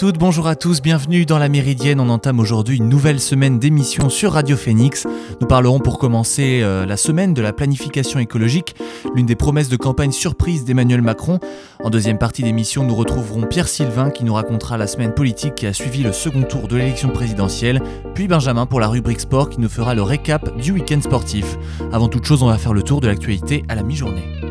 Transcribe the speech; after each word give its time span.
Bonjour 0.00 0.46
à 0.46 0.54
tous, 0.54 0.80
bienvenue 0.80 1.26
dans 1.26 1.38
la 1.38 1.48
Méridienne. 1.48 1.98
On 1.98 2.08
entame 2.08 2.38
aujourd'hui 2.38 2.76
une 2.76 2.88
nouvelle 2.88 3.18
semaine 3.18 3.58
d'émission 3.58 4.08
sur 4.08 4.32
Radio 4.32 4.56
Phoenix. 4.56 5.08
Nous 5.40 5.46
parlerons 5.48 5.80
pour 5.80 5.98
commencer 5.98 6.60
euh, 6.62 6.86
la 6.86 6.96
semaine 6.96 7.34
de 7.34 7.42
la 7.42 7.52
planification 7.52 8.20
écologique, 8.20 8.76
l'une 9.16 9.26
des 9.26 9.34
promesses 9.34 9.68
de 9.68 9.76
campagne 9.76 10.12
surprise 10.12 10.64
d'Emmanuel 10.64 11.02
Macron. 11.02 11.40
En 11.82 11.90
deuxième 11.90 12.16
partie 12.16 12.44
d'émission, 12.44 12.84
nous 12.84 12.94
retrouverons 12.94 13.42
Pierre 13.42 13.66
Sylvain 13.66 14.10
qui 14.10 14.22
nous 14.22 14.34
racontera 14.34 14.78
la 14.78 14.86
semaine 14.86 15.14
politique 15.14 15.56
qui 15.56 15.66
a 15.66 15.72
suivi 15.72 16.04
le 16.04 16.12
second 16.12 16.44
tour 16.44 16.68
de 16.68 16.76
l'élection 16.76 17.08
présidentielle, 17.08 17.82
puis 18.14 18.28
Benjamin 18.28 18.66
pour 18.66 18.78
la 18.78 18.86
rubrique 18.86 19.20
sport 19.20 19.50
qui 19.50 19.60
nous 19.60 19.68
fera 19.68 19.96
le 19.96 20.02
récap 20.02 20.56
du 20.58 20.70
week-end 20.70 21.00
sportif. 21.02 21.56
Avant 21.92 22.08
toute 22.08 22.24
chose, 22.24 22.44
on 22.44 22.48
va 22.48 22.58
faire 22.58 22.72
le 22.72 22.84
tour 22.84 23.00
de 23.00 23.08
l'actualité 23.08 23.64
à 23.68 23.74
la 23.74 23.82
mi-journée. 23.82 24.47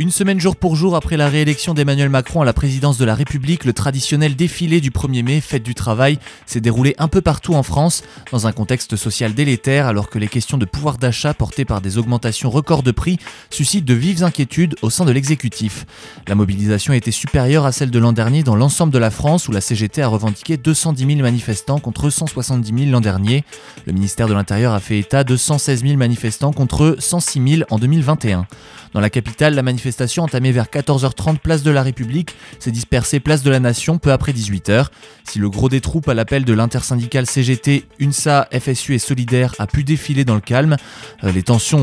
Une 0.00 0.12
semaine 0.12 0.38
jour 0.38 0.54
pour 0.54 0.76
jour 0.76 0.94
après 0.94 1.16
la 1.16 1.28
réélection 1.28 1.74
d'Emmanuel 1.74 2.08
Macron 2.08 2.40
à 2.40 2.44
la 2.44 2.52
présidence 2.52 2.98
de 2.98 3.04
la 3.04 3.16
République, 3.16 3.64
le 3.64 3.72
traditionnel 3.72 4.36
défilé 4.36 4.80
du 4.80 4.92
1er 4.92 5.24
mai, 5.24 5.40
fête 5.40 5.64
du 5.64 5.74
travail, 5.74 6.20
s'est 6.46 6.60
déroulé 6.60 6.94
un 6.98 7.08
peu 7.08 7.20
partout 7.20 7.54
en 7.54 7.64
France, 7.64 8.04
dans 8.30 8.46
un 8.46 8.52
contexte 8.52 8.94
social 8.94 9.34
délétère, 9.34 9.88
alors 9.88 10.08
que 10.08 10.20
les 10.20 10.28
questions 10.28 10.56
de 10.56 10.66
pouvoir 10.66 10.98
d'achat 10.98 11.34
portées 11.34 11.64
par 11.64 11.80
des 11.80 11.98
augmentations 11.98 12.48
records 12.48 12.84
de 12.84 12.92
prix 12.92 13.18
suscitent 13.50 13.86
de 13.86 13.94
vives 13.94 14.22
inquiétudes 14.22 14.76
au 14.82 14.90
sein 14.90 15.04
de 15.04 15.10
l'exécutif. 15.10 15.84
La 16.28 16.36
mobilisation 16.36 16.92
été 16.92 17.10
supérieure 17.10 17.66
à 17.66 17.72
celle 17.72 17.90
de 17.90 17.98
l'an 17.98 18.12
dernier 18.12 18.44
dans 18.44 18.54
l'ensemble 18.54 18.92
de 18.92 18.98
la 18.98 19.10
France, 19.10 19.48
où 19.48 19.50
la 19.50 19.60
CGT 19.60 20.00
a 20.00 20.06
revendiqué 20.06 20.56
210 20.56 21.06
000 21.06 21.22
manifestants 21.22 21.80
contre 21.80 22.08
170 22.08 22.84
000 22.84 22.92
l'an 22.92 23.00
dernier. 23.00 23.42
Le 23.84 23.92
ministère 23.92 24.28
de 24.28 24.34
l'Intérieur 24.34 24.74
a 24.74 24.78
fait 24.78 25.00
état 25.00 25.24
de 25.24 25.36
116 25.36 25.82
000 25.82 25.96
manifestants 25.96 26.52
contre 26.52 26.94
106 27.00 27.56
000 27.56 27.62
en 27.68 27.80
2021. 27.80 28.46
Dans 28.94 29.00
la 29.00 29.10
capitale, 29.10 29.54
la 29.54 29.62
manifestation 29.62 30.24
entamée 30.24 30.52
vers 30.52 30.66
14h30 30.66 31.38
place 31.38 31.62
de 31.62 31.70
la 31.70 31.82
République 31.82 32.34
s'est 32.58 32.70
dispersée 32.70 33.20
place 33.20 33.42
de 33.42 33.50
la 33.50 33.60
Nation 33.60 33.98
peu 33.98 34.12
après 34.12 34.32
18h. 34.32 34.86
Si 35.24 35.38
le 35.38 35.50
gros 35.50 35.68
des 35.68 35.80
troupes 35.80 36.08
à 36.08 36.14
l'appel 36.14 36.44
de 36.44 36.52
l'intersyndicale 36.52 37.26
CGT, 37.26 37.84
UNSA, 38.00 38.48
FSU 38.52 38.94
et 38.94 38.98
Solidaire 38.98 39.54
a 39.58 39.66
pu 39.66 39.84
défiler 39.84 40.24
dans 40.24 40.34
le 40.34 40.40
calme, 40.40 40.76
euh, 41.24 41.32
les 41.32 41.42
tensions 41.42 41.78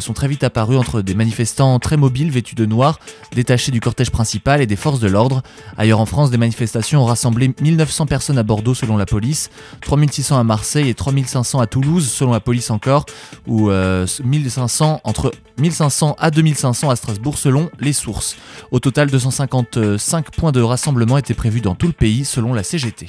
sont 0.00 0.12
très 0.12 0.28
vite 0.28 0.44
apparues 0.44 0.76
entre 0.76 1.00
des 1.00 1.14
manifestants 1.14 1.78
très 1.78 1.96
mobiles 1.96 2.30
vêtus 2.30 2.54
de 2.54 2.66
noir, 2.66 2.98
détachés 3.32 3.70
du 3.70 3.80
cortège 3.80 4.10
principal 4.10 4.60
et 4.60 4.66
des 4.66 4.76
forces 4.76 5.00
de 5.00 5.08
l'ordre. 5.08 5.42
Ailleurs 5.76 6.00
en 6.00 6.06
France, 6.06 6.30
des 6.30 6.38
manifestations 6.38 7.02
ont 7.02 7.06
rassemblé 7.06 7.54
1900 7.60 8.06
personnes 8.06 8.38
à 8.38 8.42
Bordeaux 8.42 8.74
selon 8.74 8.96
la 8.96 9.06
police, 9.06 9.50
3600 9.82 10.38
à 10.38 10.44
Marseille 10.44 10.88
et 10.88 10.94
3500 10.94 11.60
à 11.60 11.66
Toulouse 11.66 12.10
selon 12.10 12.32
la 12.32 12.40
police 12.40 12.70
encore, 12.70 13.06
ou 13.46 13.70
1500 13.70 14.94
euh, 14.94 14.98
entre 15.04 15.32
1500 15.58 16.16
à 16.18 16.30
2500 16.32 16.90
à 16.90 16.96
Strasbourg 16.96 17.38
selon 17.38 17.70
les 17.78 17.92
sources. 17.92 18.36
Au 18.70 18.80
total, 18.80 19.10
255 19.10 20.30
points 20.32 20.52
de 20.52 20.60
rassemblement 20.60 21.18
étaient 21.18 21.34
prévus 21.34 21.60
dans 21.60 21.74
tout 21.74 21.86
le 21.86 21.92
pays 21.92 22.24
selon 22.24 22.54
la 22.54 22.62
CGT. 22.62 23.06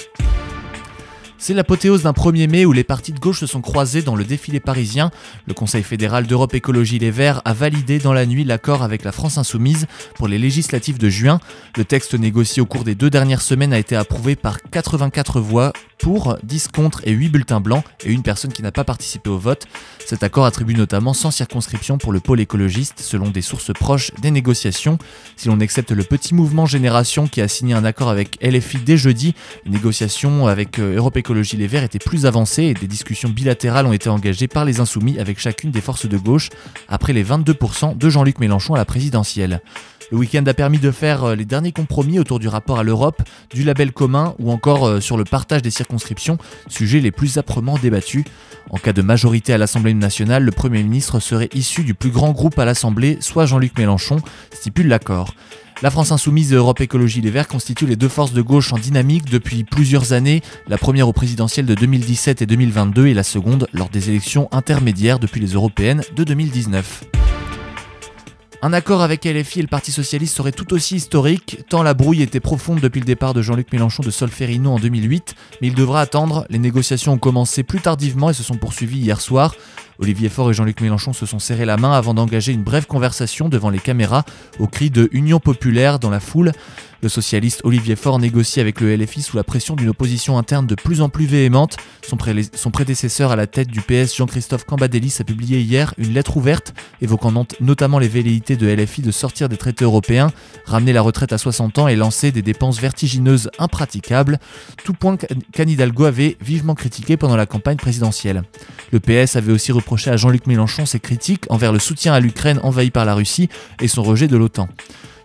C'est 1.45 1.53
l'apothéose 1.53 2.03
d'un 2.03 2.13
1er 2.13 2.49
mai 2.49 2.63
où 2.63 2.71
les 2.71 2.85
partis 2.85 3.11
de 3.11 3.19
gauche 3.19 3.41
se 3.41 3.47
sont 3.47 3.59
croisés 3.59 4.01
dans 4.01 4.15
le 4.15 4.23
défilé 4.23 4.61
parisien. 4.61 5.11
Le 5.45 5.53
Conseil 5.53 5.83
fédéral 5.83 6.25
d'Europe 6.25 6.53
Écologie 6.53 6.99
Les 6.99 7.11
Verts 7.11 7.41
a 7.43 7.51
validé 7.51 7.99
dans 7.99 8.13
la 8.13 8.25
nuit 8.25 8.45
l'accord 8.45 8.81
avec 8.81 9.03
la 9.03 9.11
France 9.11 9.37
Insoumise 9.37 9.87
pour 10.15 10.29
les 10.29 10.39
législatives 10.39 10.97
de 10.97 11.09
juin. 11.09 11.41
Le 11.75 11.83
texte 11.83 12.13
négocié 12.13 12.61
au 12.61 12.65
cours 12.65 12.85
des 12.85 12.95
deux 12.95 13.09
dernières 13.09 13.41
semaines 13.41 13.73
a 13.73 13.77
été 13.77 13.93
approuvé 13.97 14.37
par 14.37 14.61
84 14.71 15.41
voix 15.41 15.73
pour, 15.99 16.37
10 16.43 16.69
contre 16.69 17.01
et 17.03 17.11
8 17.11 17.29
bulletins 17.29 17.59
blancs 17.59 17.83
et 18.05 18.11
une 18.11 18.23
personne 18.23 18.53
qui 18.53 18.61
n'a 18.61 18.71
pas 18.71 18.85
participé 18.85 19.29
au 19.29 19.37
vote. 19.37 19.65
Cet 20.05 20.23
accord 20.23 20.45
attribue 20.45 20.75
notamment 20.75 21.13
100 21.13 21.31
circonscriptions 21.31 21.97
pour 21.97 22.13
le 22.13 22.21
pôle 22.21 22.39
écologiste 22.39 22.99
selon 23.01 23.29
des 23.29 23.41
sources 23.41 23.73
proches 23.73 24.11
des 24.21 24.31
négociations. 24.31 24.97
Si 25.35 25.49
l'on 25.49 25.59
accepte 25.59 25.91
le 25.91 26.03
petit 26.03 26.35
mouvement 26.35 26.65
Génération 26.65 27.27
qui 27.27 27.41
a 27.41 27.49
signé 27.49 27.73
un 27.73 27.83
accord 27.83 28.09
avec 28.09 28.37
LFI 28.41 28.77
dès 28.79 28.95
jeudi, 28.95 29.33
les 29.65 29.71
négociations 29.71 30.47
avec 30.47 30.79
euh, 30.79 30.95
Europe 30.95 31.17
Écologie 31.17 31.32
Les 31.33 31.67
Verts 31.67 31.83
étaient 31.83 31.99
plus 31.99 32.25
avancées 32.27 32.63
et 32.63 32.73
des 32.73 32.87
discussions 32.87 33.29
bilatérales 33.29 33.87
ont 33.87 33.93
été 33.93 34.07
engagées 34.07 34.47
par 34.47 34.65
les 34.65 34.79
insoumis 34.79 35.17
avec 35.19 35.39
chacune 35.39 35.71
des 35.71 35.81
forces 35.81 36.05
de 36.05 36.17
gauche 36.17 36.49
après 36.87 37.11
les 37.11 37.23
22% 37.23 37.97
de 37.97 38.09
Jean-Luc 38.09 38.39
Mélenchon 38.39 38.75
à 38.75 38.77
la 38.77 38.85
présidentielle. 38.85 39.61
Le 40.11 40.17
week-end 40.17 40.43
a 40.45 40.53
permis 40.53 40.77
de 40.77 40.91
faire 40.91 41.23
euh, 41.23 41.35
les 41.35 41.45
derniers 41.45 41.71
compromis 41.71 42.19
autour 42.19 42.37
du 42.37 42.47
rapport 42.47 42.77
à 42.77 42.83
l'Europe, 42.83 43.23
du 43.51 43.63
label 43.63 43.91
commun 43.91 44.35
ou 44.37 44.51
encore 44.51 44.87
euh, 44.87 44.99
sur 44.99 45.17
le 45.17 45.23
partage 45.23 45.63
des 45.63 45.71
circonscriptions, 45.71 46.37
sujets 46.67 46.99
les 46.99 47.11
plus 47.11 47.39
âprement 47.39 47.79
débattus. 47.79 48.25
En 48.69 48.77
cas 48.77 48.93
de 48.93 49.01
majorité 49.01 49.53
à 49.53 49.57
l'Assemblée 49.57 49.95
nationale, 49.95 50.43
le 50.43 50.51
Premier 50.51 50.83
ministre 50.83 51.19
serait 51.19 51.49
issu 51.55 51.83
du 51.83 51.95
plus 51.95 52.11
grand 52.11 52.31
groupe 52.31 52.59
à 52.59 52.65
l'Assemblée, 52.65 53.17
soit 53.21 53.47
Jean-Luc 53.47 53.75
Mélenchon, 53.77 54.19
stipule 54.51 54.87
l'accord. 54.87 55.33
La 55.81 55.89
France 55.89 56.11
Insoumise 56.11 56.53
et 56.53 56.55
Europe 56.55 56.79
Écologie 56.81 57.21
Les 57.21 57.31
Verts 57.31 57.47
constituent 57.47 57.87
les 57.87 57.95
deux 57.95 58.07
forces 58.07 58.33
de 58.33 58.41
gauche 58.41 58.71
en 58.71 58.77
dynamique 58.77 59.29
depuis 59.29 59.63
plusieurs 59.63 60.13
années, 60.13 60.41
la 60.67 60.77
première 60.77 61.09
au 61.09 61.13
présidentiel 61.13 61.65
de 61.65 61.75
2017 61.75 62.41
et 62.41 62.45
2022 62.45 63.07
et 63.07 63.13
la 63.13 63.23
seconde 63.23 63.67
lors 63.73 63.89
des 63.89 64.09
élections 64.09 64.47
intermédiaires 64.51 65.19
depuis 65.19 65.41
les 65.41 65.53
européennes 65.53 66.03
de 66.15 66.23
2019. 66.23 67.22
Un 68.65 68.71
accord 68.71 69.01
avec 69.01 69.25
LFI 69.25 69.59
et 69.59 69.61
le 69.61 69.67
Parti 69.67 69.91
Socialiste 69.91 70.37
serait 70.37 70.53
tout 70.53 70.73
aussi 70.73 70.95
historique, 70.95 71.65
tant 71.67 71.83
la 71.83 71.93
brouille 71.93 72.21
était 72.21 72.39
profonde 72.39 72.79
depuis 72.79 73.01
le 73.01 73.05
départ 73.05 73.33
de 73.33 73.41
Jean-Luc 73.41 73.73
Mélenchon 73.73 74.03
de 74.03 74.09
Solferino 74.09 74.71
en 74.71 74.79
2008, 74.79 75.35
mais 75.59 75.67
il 75.67 75.75
devra 75.75 75.99
attendre, 75.99 76.45
les 76.49 76.59
négociations 76.59 77.11
ont 77.11 77.17
commencé 77.17 77.63
plus 77.63 77.81
tardivement 77.81 78.29
et 78.29 78.33
se 78.33 78.41
sont 78.41 78.55
poursuivies 78.55 78.99
hier 78.99 79.19
soir. 79.19 79.53
Olivier 79.99 80.29
Faure 80.29 80.51
et 80.51 80.53
Jean-Luc 80.53 80.79
Mélenchon 80.79 81.11
se 81.11 81.25
sont 81.25 81.39
serrés 81.39 81.65
la 81.65 81.75
main 81.75 81.91
avant 81.91 82.13
d'engager 82.13 82.53
une 82.53 82.63
brève 82.63 82.85
conversation 82.85 83.49
devant 83.49 83.69
les 83.69 83.79
caméras 83.79 84.23
au 84.59 84.67
cri 84.67 84.89
de 84.89 85.09
Union 85.11 85.41
populaire 85.41 85.99
dans 85.99 86.09
la 86.09 86.21
foule. 86.21 86.53
Le 87.03 87.09
socialiste 87.09 87.59
Olivier 87.65 87.97
Faure 87.97 88.17
négocie 88.17 88.61
avec 88.61 88.79
le 88.79 88.95
LFI 88.95 89.23
sous 89.23 89.35
la 89.35 89.43
pression 89.43 89.75
d'une 89.75 89.89
opposition 89.89 90.37
interne 90.37 90.65
de 90.65 90.73
plus 90.73 91.01
en 91.01 91.09
plus 91.09 91.25
véhémente. 91.25 91.75
Son, 92.01 92.71
prédécesseur 92.71 93.29
à 93.29 93.35
la 93.35 93.45
tête 93.45 93.67
du 93.67 93.81
PS, 93.81 94.15
Jean-Christophe 94.15 94.63
Cambadélis, 94.63 95.17
a 95.19 95.25
publié 95.25 95.59
hier 95.59 95.93
une 95.97 96.13
lettre 96.13 96.37
ouverte 96.37 96.73
évoquant 97.01 97.45
notamment 97.59 97.99
les 97.99 98.07
velléités 98.07 98.55
de 98.55 98.73
LFI 98.73 99.01
de 99.01 99.11
sortir 99.11 99.49
des 99.49 99.57
traités 99.57 99.83
européens, 99.83 100.31
ramener 100.63 100.93
la 100.93 101.01
retraite 101.01 101.33
à 101.33 101.37
60 101.37 101.77
ans 101.79 101.87
et 101.89 101.97
lancer 101.97 102.31
des 102.31 102.41
dépenses 102.41 102.79
vertigineuses 102.79 103.49
impraticables, 103.59 104.39
tout 104.85 104.93
point 104.93 105.17
qu'Anne 105.17 105.69
Hidalgo 105.69 106.05
avait 106.05 106.37
vivement 106.39 106.73
critiqué 106.73 107.17
pendant 107.17 107.35
la 107.35 107.45
campagne 107.45 107.75
présidentielle. 107.75 108.43
Le 108.93 109.01
PS 109.01 109.35
avait 109.35 109.51
aussi 109.51 109.73
reproché 109.73 110.09
à 110.09 110.15
Jean-Luc 110.15 110.47
Mélenchon 110.47 110.85
ses 110.85 111.01
critiques 111.01 111.47
envers 111.49 111.73
le 111.73 111.79
soutien 111.79 112.13
à 112.13 112.21
l'Ukraine 112.21 112.61
envahie 112.63 112.91
par 112.91 113.03
la 113.03 113.13
Russie 113.13 113.49
et 113.81 113.89
son 113.89 114.03
rejet 114.03 114.29
de 114.29 114.37
l'OTAN. 114.37 114.69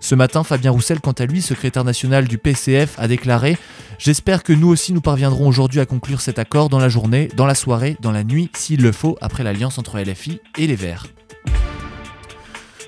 Ce 0.01 0.15
matin, 0.15 0.45
Fabien 0.45 0.71
Roussel, 0.71 1.01
quant 1.01 1.13
à 1.13 1.27
lui, 1.27 1.43
secrétaire 1.43 1.85
national 1.85 2.29
du 2.29 2.39
PCF, 2.39 2.95
a 2.99 3.09
déclaré 3.09 3.59
J'espère 3.99 4.43
que 4.43 4.53
nous 4.53 4.69
aussi 4.69 4.93
nous 4.93 5.01
parviendrons 5.01 5.49
aujourd'hui 5.49 5.81
à 5.81 5.87
conclure 5.87 6.21
cet 6.21 6.39
accord 6.39 6.69
dans 6.69 6.79
la 6.79 6.89
journée, 6.89 7.29
dans 7.37 7.47
la 7.47 7.55
soirée, 7.55 7.97
dans 8.01 8.13
la 8.13 8.25
nuit, 8.25 8.51
s'il 8.55 8.83
le 8.83 8.93
faut, 8.93 9.19
après 9.21 9.43
l'alliance 9.43 9.79
entre 9.79 9.99
LFI 9.99 10.41
et 10.57 10.67
les 10.67 10.77
Verts. 10.77 11.07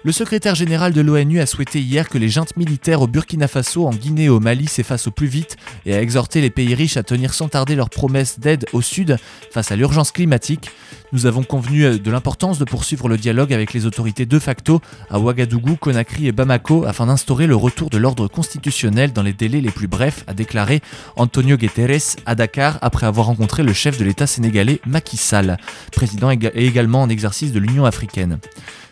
Le 0.02 0.12
secrétaire 0.12 0.54
général 0.54 0.94
de 0.94 1.02
l'ONU 1.02 1.40
a 1.40 1.46
souhaité 1.46 1.78
hier 1.78 2.08
que 2.08 2.16
les 2.16 2.30
juntes 2.30 2.56
militaires 2.56 3.02
au 3.02 3.06
Burkina 3.06 3.48
Faso, 3.48 3.86
en 3.86 3.90
Guinée 3.90 4.24
et 4.24 4.28
au 4.30 4.40
Mali 4.40 4.66
s'effacent 4.66 5.08
au 5.08 5.10
plus 5.10 5.26
vite 5.26 5.58
et 5.84 5.94
a 5.94 6.00
exhorté 6.00 6.40
les 6.40 6.48
pays 6.48 6.74
riches 6.74 6.96
à 6.96 7.02
tenir 7.02 7.34
sans 7.34 7.48
tarder 7.48 7.74
leurs 7.76 7.90
promesses 7.90 8.40
d'aide 8.40 8.64
au 8.72 8.80
Sud 8.80 9.18
face 9.50 9.70
à 9.72 9.76
l'urgence 9.76 10.10
climatique. 10.10 10.70
Nous 11.12 11.26
avons 11.26 11.42
convenu 11.42 11.84
euh, 11.84 11.98
de 11.98 12.10
l'importance 12.10 12.58
de 12.58 12.64
poursuivre 12.64 13.10
le 13.10 13.18
dialogue 13.18 13.52
avec 13.52 13.74
les 13.74 13.84
autorités 13.84 14.24
de 14.24 14.38
facto 14.38 14.80
à 15.10 15.18
Ouagadougou, 15.18 15.76
Conakry 15.76 16.28
et 16.28 16.32
Bamako 16.32 16.86
afin 16.86 17.04
d'instaurer 17.04 17.46
le 17.46 17.56
retour 17.56 17.90
de 17.90 17.98
l'ordre 17.98 18.26
constitutionnel 18.26 19.12
dans 19.12 19.22
les 19.22 19.34
délais 19.34 19.60
les 19.60 19.70
plus 19.70 19.88
brefs, 19.88 20.24
a 20.26 20.32
déclaré 20.32 20.80
Antonio 21.16 21.58
Guterres 21.58 22.16
à 22.24 22.34
Dakar 22.34 22.78
après 22.80 23.04
avoir 23.04 23.26
rencontré 23.26 23.62
le 23.62 23.74
chef 23.74 23.98
de 23.98 24.04
l'État 24.04 24.26
sénégalais 24.26 24.80
Macky 24.86 25.18
Sall, 25.18 25.58
président 25.92 26.30
et 26.30 26.38
également 26.54 27.02
en 27.02 27.10
exercice 27.10 27.52
de 27.52 27.58
l'Union 27.58 27.84
africaine. 27.84 28.38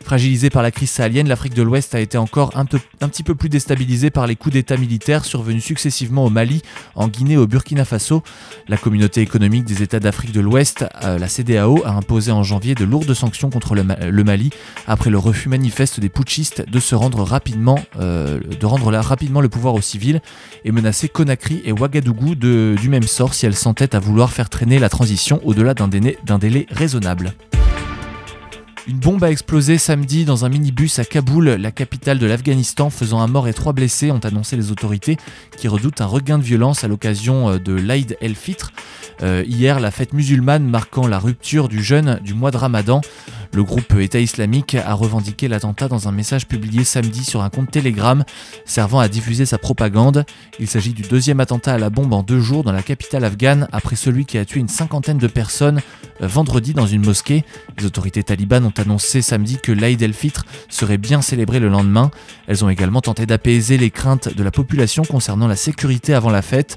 Fragilisée 0.09 0.49
par 0.49 0.63
la 0.63 0.71
crise 0.71 0.89
sahélienne, 0.89 1.29
l'Afrique 1.29 1.53
de 1.53 1.61
l'Ouest 1.61 1.95
a 1.95 2.01
été 2.01 2.17
encore 2.17 2.53
un, 2.57 2.65
petit 2.65 3.23
peu 3.23 3.35
plus 3.35 3.51
déstabilisée 3.51 4.09
par 4.09 4.27
les 4.27 4.37
coups 4.37 4.55
d'État 4.55 4.79
militaires 4.79 5.27
survenus 5.27 5.63
successivement 5.63 6.25
au 6.25 6.31
Mali, 6.31 6.63
en 6.95 7.09
Guinée 7.09 7.37
au 7.37 7.47
Burkina 7.47 7.85
Faso. 7.85 8.23
La 8.69 8.79
communauté 8.79 9.21
économique 9.21 9.67
des 9.67 9.83
États 9.83 10.01
d'Afrique 10.01 10.33
de 10.33 10.41
l'Ouest, 10.41 10.87
euh, 11.05 11.19
la 11.19 11.29
CDAO, 11.29 11.83
a 11.85 11.91
imposé 11.91 12.33
en 12.33 12.43
janvier 12.43 12.75
de 12.75 12.87
lourdes 12.87 13.13
sanctions 13.13 13.51
contre 13.51 13.75
le, 13.75 14.25
Mali 14.25 14.49
après 14.87 15.11
le 15.11 15.19
refus 15.19 15.51
manifeste 15.51 16.01
des 16.01 16.09
putschistes 16.09 16.67
de 16.67 16.81
se 16.81 16.95
rendre 16.95 17.23
rapidement, 17.23 17.79
euh, 18.01 18.41
rapidement 18.63 19.43
le 19.43 19.51
pouvoir 19.51 19.75
aux 19.75 19.83
civils 19.83 20.23
et 20.65 20.73
menacer 20.73 21.11
Conakry 21.11 21.61
et 21.67 21.73
Ouagadougou 21.73 22.35
du 22.35 22.89
même 22.89 23.03
sort 23.03 23.35
si 23.35 23.45
elles 23.45 23.55
s'entêtent 23.55 23.95
à 23.95 24.01
vouloir 24.01 24.33
faire 24.33 24.49
traîner 24.49 24.79
la 24.79 24.89
transition 24.89 25.39
au-delà 25.45 25.75
d'un 25.75 25.89
délai 26.39 26.67
raisonnable. 26.71 27.35
Une 28.89 29.01
bombe 29.01 29.23
a 29.23 29.31
explosé 29.31 29.77
samedi 29.77 30.25
dans 30.25 30.47
un 30.47 30.49
minibus 30.49 30.99
à 30.99 31.05
Kaboul, 31.05 31.51
la 31.51 31.71
capitale 31.71 32.19
de 32.19 32.25
l'Afghanistan, 32.25 32.89
faisant 32.89 33.21
un 33.21 33.27
mort 33.27 33.47
et 33.47 33.53
trois 33.53 33.75
blessés, 33.75 34.11
ont 34.11 34.19
annoncé 34.21 34.57
les 34.57 34.71
autorités 34.71 35.19
qui 35.59 35.69
redoutent 35.69 36.01
un 36.01 36.07
regain 36.07 36.39
de 36.39 36.43
violence 36.43 36.85
à 36.85 36.89
l'occasion 36.89 37.51
euh, 37.51 37.59
de 37.59 37.75
l'Aïd 37.75 38.17
el-Fitr. 38.23 38.73
Euh, 39.23 39.45
hier, 39.47 39.79
la 39.79 39.91
fête 39.91 40.15
musulmane 40.15 40.67
marquant 40.67 41.07
la 41.07 41.19
rupture 41.19 41.69
du 41.69 41.83
jeûne 41.83 42.19
du 42.25 42.33
mois 42.33 42.51
de 42.51 42.57
Ramadan. 42.57 43.03
Le 43.53 43.65
groupe 43.65 43.95
État 43.99 44.21
islamique 44.21 44.75
a 44.75 44.95
revendiqué 44.95 45.49
l'attentat 45.49 45.89
dans 45.89 46.07
un 46.09 46.13
message 46.13 46.47
publié 46.47 46.85
samedi 46.85 47.25
sur 47.25 47.43
un 47.43 47.51
compte 47.51 47.71
Telegram 47.71 48.25
servant 48.65 49.01
à 49.01 49.09
diffuser 49.09 49.47
sa 49.47 49.59
propagande. 49.59 50.25
Il 50.61 50.69
s'agit 50.69 50.93
du 50.93 51.03
deuxième 51.03 51.41
attentat 51.41 51.75
à 51.75 51.79
la 51.79 51.91
bombe 51.91 52.13
en 52.13 52.23
deux 52.23 52.41
jours 52.41 52.63
dans 52.63 52.73
la 52.73 52.83
capitale 52.83 53.25
afghane 53.25 53.69
après 53.73 53.97
celui 53.97 54.27
qui 54.27 54.39
a 54.39 54.45
tué 54.45 54.61
une 54.61 54.69
cinquantaine 54.69 55.19
de 55.19 55.27
personnes 55.27 55.81
euh, 56.23 56.27
vendredi 56.27 56.75
dans 56.75 56.87
une 56.87 57.05
mosquée. 57.05 57.45
Les 57.79 57.87
autorités 57.87 58.23
talibanes 58.23 58.65
ont 58.65 58.75
annoncé 58.77 59.23
samedi 59.23 59.59
que 59.63 59.73
l'Aïd 59.73 60.03
el-Fitr 60.03 60.45
serait 60.69 60.99
bien 60.99 61.23
célébré 61.23 61.59
le 61.59 61.69
lendemain. 61.69 62.11
Elles 62.47 62.65
ont 62.65 62.69
également 62.69 63.01
tenté 63.01 63.27
d'apaiser 63.27 63.79
les 63.79 63.91
craintes 63.91 64.35
de 64.35 64.43
la 64.43 64.51
population 64.51 65.05
concernant 65.05 65.47
la 65.49 65.57
sécurité 65.57 66.15
avant 66.15 66.31
la 66.31 66.43
fête. 66.43 66.77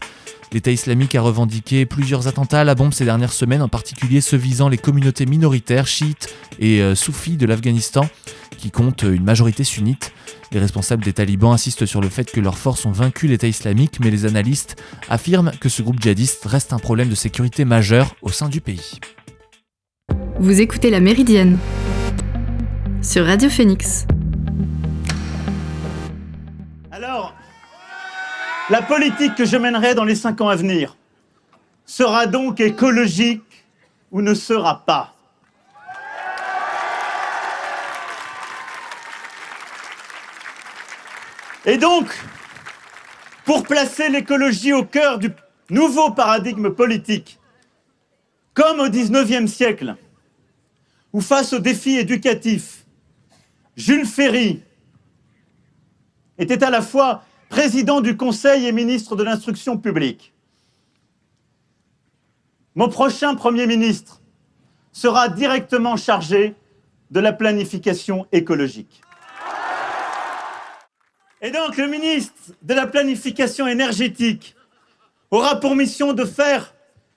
L'État 0.53 0.71
islamique 0.71 1.15
a 1.15 1.21
revendiqué 1.21 1.85
plusieurs 1.85 2.27
attentats 2.27 2.61
à 2.61 2.63
la 2.65 2.75
bombe 2.75 2.93
ces 2.93 3.05
dernières 3.05 3.31
semaines, 3.31 3.61
en 3.61 3.69
particulier 3.69 4.19
ceux 4.19 4.35
visant 4.35 4.67
les 4.67 4.77
communautés 4.77 5.25
minoritaires 5.25 5.87
chiites 5.87 6.27
et 6.59 6.81
euh, 6.81 6.93
soufis 6.93 7.37
de 7.37 7.45
l'Afghanistan, 7.45 8.09
qui 8.57 8.69
comptent 8.69 9.03
une 9.03 9.23
majorité 9.23 9.63
sunnite. 9.63 10.11
Les 10.51 10.59
responsables 10.59 11.05
des 11.05 11.13
talibans 11.13 11.53
insistent 11.53 11.85
sur 11.85 12.01
le 12.01 12.09
fait 12.09 12.29
que 12.29 12.41
leurs 12.41 12.57
forces 12.57 12.85
ont 12.85 12.91
vaincu 12.91 13.27
l'État 13.27 13.47
islamique, 13.47 13.99
mais 14.01 14.11
les 14.11 14.25
analystes 14.25 14.75
affirment 15.09 15.51
que 15.61 15.69
ce 15.69 15.81
groupe 15.81 16.01
djihadiste 16.01 16.45
reste 16.45 16.73
un 16.73 16.79
problème 16.79 17.07
de 17.07 17.15
sécurité 17.15 17.63
majeur 17.63 18.15
au 18.21 18.29
sein 18.29 18.49
du 18.49 18.59
pays. 18.59 18.99
Vous 20.39 20.59
écoutez 20.59 20.89
La 20.89 20.99
Méridienne 20.99 21.57
sur 23.01 23.25
Radio 23.25 23.49
Phoenix. 23.49 24.05
La 28.71 28.81
politique 28.81 29.35
que 29.35 29.43
je 29.43 29.57
mènerai 29.57 29.95
dans 29.95 30.05
les 30.05 30.15
cinq 30.15 30.39
ans 30.39 30.47
à 30.47 30.55
venir 30.55 30.95
sera 31.85 32.25
donc 32.25 32.61
écologique 32.61 33.65
ou 34.11 34.21
ne 34.21 34.33
sera 34.33 34.85
pas. 34.85 35.13
Et 41.65 41.77
donc, 41.77 42.17
pour 43.43 43.63
placer 43.63 44.07
l'écologie 44.07 44.71
au 44.71 44.85
cœur 44.85 45.19
du 45.19 45.33
nouveau 45.69 46.11
paradigme 46.11 46.69
politique, 46.69 47.41
comme 48.53 48.79
au 48.79 48.87
XIXe 48.87 49.51
siècle, 49.51 49.97
ou 51.11 51.19
face 51.19 51.51
aux 51.51 51.59
défis 51.59 51.97
éducatifs, 51.97 52.85
Jules 53.75 54.05
Ferry 54.05 54.63
était 56.37 56.63
à 56.63 56.69
la 56.69 56.81
fois 56.81 57.25
président 57.51 57.99
du 57.99 58.15
Conseil 58.15 58.65
et 58.65 58.71
ministre 58.71 59.17
de 59.17 59.23
l'Instruction 59.23 59.77
publique. 59.77 60.33
Mon 62.75 62.87
prochain 62.87 63.35
Premier 63.35 63.67
ministre 63.67 64.21
sera 64.93 65.27
directement 65.27 65.97
chargé 65.97 66.55
de 67.11 67.19
la 67.19 67.33
planification 67.33 68.25
écologique. 68.31 69.01
Et 71.41 71.51
donc 71.51 71.75
le 71.75 71.87
ministre 71.87 72.53
de 72.61 72.73
la 72.73 72.87
planification 72.87 73.67
énergétique 73.67 74.55
aura 75.29 75.59
pour 75.59 75.75
mission 75.75 76.13
de 76.13 76.23
faire 76.23 76.73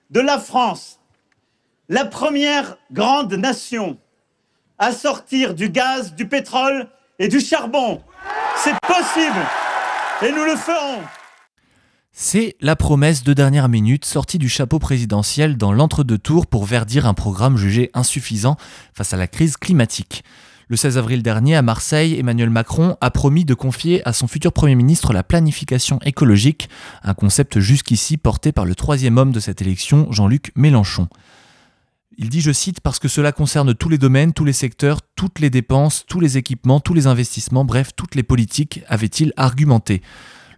de 0.09 0.19
la 0.19 0.37
France 0.37 0.99
la 1.87 2.03
première 2.03 2.77
grande 2.91 3.33
nation 3.33 3.97
à 4.77 4.91
sortir 4.91 5.53
du 5.53 5.69
gaz, 5.69 6.13
du 6.13 6.27
pétrole 6.27 6.89
et 7.19 7.29
du 7.29 7.39
charbon. 7.39 8.01
C'est 8.57 8.75
possible. 8.81 9.64
Et 10.21 10.31
nous 10.31 10.45
le 10.45 10.55
ferons 10.55 11.01
c'est 12.17 12.55
la 12.61 12.77
promesse 12.77 13.25
de 13.25 13.33
dernière 13.33 13.67
minute 13.67 14.05
sortie 14.05 14.37
du 14.37 14.47
chapeau 14.47 14.79
présidentiel 14.79 15.57
dans 15.57 15.73
l'entre-deux 15.73 16.17
tours 16.17 16.47
pour 16.47 16.63
verdir 16.63 17.07
un 17.07 17.13
programme 17.13 17.57
jugé 17.57 17.91
insuffisant 17.93 18.55
face 18.93 19.11
à 19.11 19.17
la 19.17 19.27
crise 19.27 19.57
climatique. 19.57 20.23
Le 20.69 20.77
16 20.77 20.97
avril 20.97 21.21
dernier, 21.21 21.57
à 21.57 21.61
Marseille, 21.61 22.17
Emmanuel 22.17 22.49
Macron 22.49 22.95
a 23.01 23.11
promis 23.11 23.43
de 23.43 23.53
confier 23.53 24.01
à 24.07 24.13
son 24.13 24.27
futur 24.27 24.53
Premier 24.53 24.75
ministre 24.75 25.11
la 25.11 25.23
planification 25.23 25.99
écologique, 26.05 26.69
un 27.03 27.13
concept 27.13 27.59
jusqu'ici 27.59 28.15
porté 28.15 28.53
par 28.53 28.63
le 28.63 28.75
troisième 28.75 29.17
homme 29.17 29.33
de 29.33 29.41
cette 29.41 29.61
élection, 29.61 30.07
Jean-Luc 30.09 30.53
Mélenchon. 30.55 31.09
Il 32.17 32.29
dit, 32.29 32.39
je 32.39 32.51
cite, 32.51 32.79
parce 32.79 32.99
que 32.99 33.09
cela 33.09 33.31
concerne 33.31 33.73
tous 33.73 33.89
les 33.89 33.97
domaines, 33.97 34.31
tous 34.31 34.45
les 34.45 34.53
secteurs, 34.53 35.01
toutes 35.15 35.39
les 35.39 35.49
dépenses, 35.49 36.05
tous 36.07 36.21
les 36.21 36.37
équipements, 36.37 36.79
tous 36.79 36.93
les 36.93 37.07
investissements, 37.07 37.65
bref, 37.65 37.89
toutes 37.95 38.15
les 38.15 38.23
politiques, 38.23 38.81
avait-il 38.87 39.33
argumenté. 39.35 40.01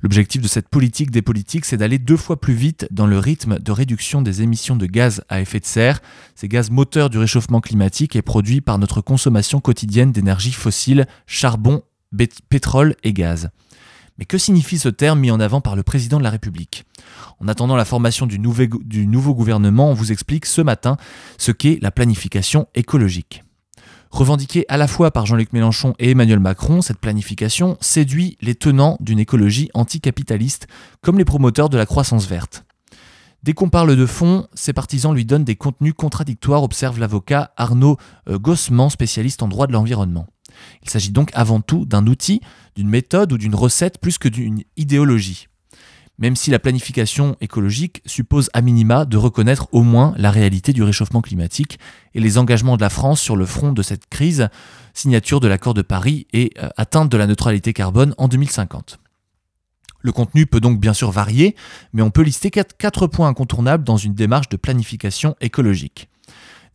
L'objectif 0.01 0.41
de 0.41 0.47
cette 0.47 0.69
politique 0.69 1.09
des 1.09 1.23
politiques, 1.23 1.65
c'est 1.65 1.77
d'aller 1.77 1.97
deux 1.97 2.17
fois 2.17 2.39
plus 2.39 2.53
vite 2.53 2.87
dans 2.91 3.07
le 3.07 3.17
rythme 3.17 3.57
de 3.57 3.71
réduction 3.71 4.21
des 4.21 4.43
émissions 4.43 4.75
de 4.75 4.85
gaz 4.85 5.23
à 5.29 5.41
effet 5.41 5.59
de 5.59 5.65
serre, 5.65 6.01
ces 6.35 6.47
gaz 6.47 6.69
moteurs 6.69 7.09
du 7.09 7.17
réchauffement 7.17 7.61
climatique 7.61 8.15
et 8.15 8.21
produits 8.21 8.61
par 8.61 8.77
notre 8.77 9.01
consommation 9.01 9.59
quotidienne 9.59 10.11
d'énergie 10.11 10.51
fossile, 10.51 11.07
charbon, 11.25 11.81
pétrole 12.49 12.95
et 13.03 13.13
gaz. 13.13 13.49
Mais 14.17 14.25
que 14.25 14.37
signifie 14.37 14.79
ce 14.79 14.89
terme 14.89 15.19
mis 15.19 15.31
en 15.31 15.39
avant 15.39 15.61
par 15.61 15.75
le 15.75 15.83
président 15.83 16.17
de 16.17 16.23
la 16.23 16.29
République? 16.29 16.85
En 17.39 17.47
attendant 17.47 17.75
la 17.75 17.85
formation 17.85 18.25
du, 18.25 18.39
nouveau 18.39 19.35
gouvernement, 19.35 19.89
on 19.89 19.93
vous 19.93 20.11
explique 20.11 20.45
ce 20.45 20.61
matin 20.61 20.97
ce 21.37 21.51
qu'est 21.51 21.77
la 21.81 21.91
planification 21.91 22.67
écologique. 22.73 23.43
Revendiquée 24.09 24.65
à 24.69 24.77
la 24.77 24.87
fois 24.87 25.11
par 25.11 25.25
Jean-Luc 25.25 25.53
Mélenchon 25.53 25.93
et 25.99 26.11
Emmanuel 26.11 26.39
Macron, 26.39 26.81
cette 26.81 26.99
planification 26.99 27.77
séduit 27.81 28.37
les 28.41 28.55
tenants 28.55 28.97
d'une 29.01 29.19
écologie 29.19 29.69
anticapitaliste, 29.73 30.67
comme 31.01 31.17
les 31.17 31.25
promoteurs 31.25 31.69
de 31.69 31.77
la 31.77 31.85
croissance 31.85 32.25
verte. 32.25 32.63
Dès 33.43 33.53
qu'on 33.53 33.69
parle 33.69 33.95
de 33.95 34.05
fond, 34.05 34.47
ces 34.55 34.73
partisans 34.73 35.13
lui 35.13 35.25
donnent 35.25 35.43
des 35.43 35.55
contenus 35.55 35.93
contradictoires, 35.95 36.63
observe 36.63 36.99
l'avocat 36.99 37.51
Arnaud 37.55 37.97
euh, 38.27 38.39
Gossman, 38.39 38.89
spécialiste 38.89 39.43
en 39.43 39.47
droit 39.47 39.67
de 39.67 39.73
l'environnement. 39.73 40.25
Il 40.83 40.89
s'agit 40.89 41.11
donc 41.11 41.31
avant 41.33 41.61
tout 41.61 41.85
d'un 41.85 42.07
outil, 42.07 42.41
d'une 42.75 42.89
méthode 42.89 43.33
ou 43.33 43.37
d'une 43.37 43.55
recette 43.55 43.99
plus 43.99 44.17
que 44.17 44.29
d'une 44.29 44.63
idéologie. 44.75 45.47
Même 46.19 46.35
si 46.35 46.49
la 46.49 46.57
planification 46.57 47.35
écologique 47.41 48.01
suppose 48.07 48.49
à 48.53 48.61
minima 48.61 49.05
de 49.05 49.17
reconnaître 49.17 49.67
au 49.71 49.83
moins 49.83 50.15
la 50.17 50.31
réalité 50.31 50.73
du 50.73 50.81
réchauffement 50.81 51.21
climatique 51.21 51.77
et 52.15 52.19
les 52.19 52.39
engagements 52.39 52.75
de 52.75 52.81
la 52.81 52.89
France 52.89 53.21
sur 53.21 53.35
le 53.35 53.45
front 53.45 53.71
de 53.71 53.83
cette 53.83 54.07
crise, 54.07 54.49
signature 54.95 55.39
de 55.39 55.47
l'accord 55.47 55.75
de 55.75 55.83
Paris 55.83 56.25
et 56.33 56.53
euh, 56.57 56.69
atteinte 56.75 57.11
de 57.11 57.17
la 57.17 57.27
neutralité 57.27 57.71
carbone 57.71 58.15
en 58.17 58.27
2050. 58.27 58.99
Le 60.01 60.11
contenu 60.11 60.47
peut 60.47 60.59
donc 60.59 60.79
bien 60.79 60.93
sûr 60.93 61.11
varier, 61.11 61.55
mais 61.93 62.01
on 62.01 62.09
peut 62.09 62.21
lister 62.23 62.49
quatre 62.49 63.07
points 63.07 63.27
incontournables 63.27 63.83
dans 63.83 63.97
une 63.97 64.13
démarche 64.15 64.49
de 64.49 64.57
planification 64.57 65.35
écologique 65.39 66.09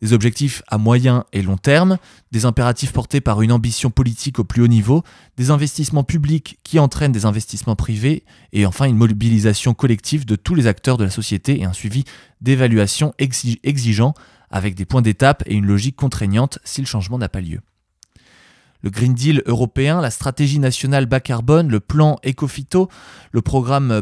des 0.03 0.11
objectifs 0.11 0.61
à 0.67 0.77
moyen 0.77 1.23
et 1.31 1.41
long 1.41 1.55
terme, 1.55 1.97
des 2.33 2.43
impératifs 2.43 2.91
portés 2.91 3.21
par 3.21 3.41
une 3.41 3.53
ambition 3.53 3.89
politique 3.89 4.37
au 4.37 4.43
plus 4.43 4.61
haut 4.61 4.67
niveau, 4.67 5.01
des 5.37 5.49
investissements 5.49 6.03
publics 6.03 6.59
qui 6.65 6.77
entraînent 6.77 7.13
des 7.13 7.23
investissements 7.23 7.77
privés, 7.77 8.25
et 8.51 8.65
enfin 8.65 8.83
une 8.83 8.97
mobilisation 8.97 9.73
collective 9.73 10.25
de 10.25 10.35
tous 10.35 10.55
les 10.55 10.67
acteurs 10.67 10.97
de 10.97 11.05
la 11.05 11.09
société 11.09 11.61
et 11.61 11.63
un 11.63 11.71
suivi 11.71 12.03
d'évaluation 12.41 13.13
exigeant 13.17 14.13
avec 14.51 14.75
des 14.75 14.83
points 14.83 15.01
d'étape 15.01 15.41
et 15.45 15.53
une 15.53 15.65
logique 15.65 15.95
contraignante 15.95 16.59
si 16.65 16.81
le 16.81 16.87
changement 16.87 17.17
n'a 17.17 17.29
pas 17.29 17.39
lieu 17.39 17.61
le 18.83 18.89
Green 18.89 19.13
Deal 19.13 19.41
européen, 19.45 20.01
la 20.01 20.11
stratégie 20.11 20.59
nationale 20.59 21.05
bas 21.05 21.21
carbone, 21.21 21.69
le 21.69 21.79
plan 21.79 22.19
Ecofito, 22.25 22.89
le 23.31 23.41
programme 23.41 24.01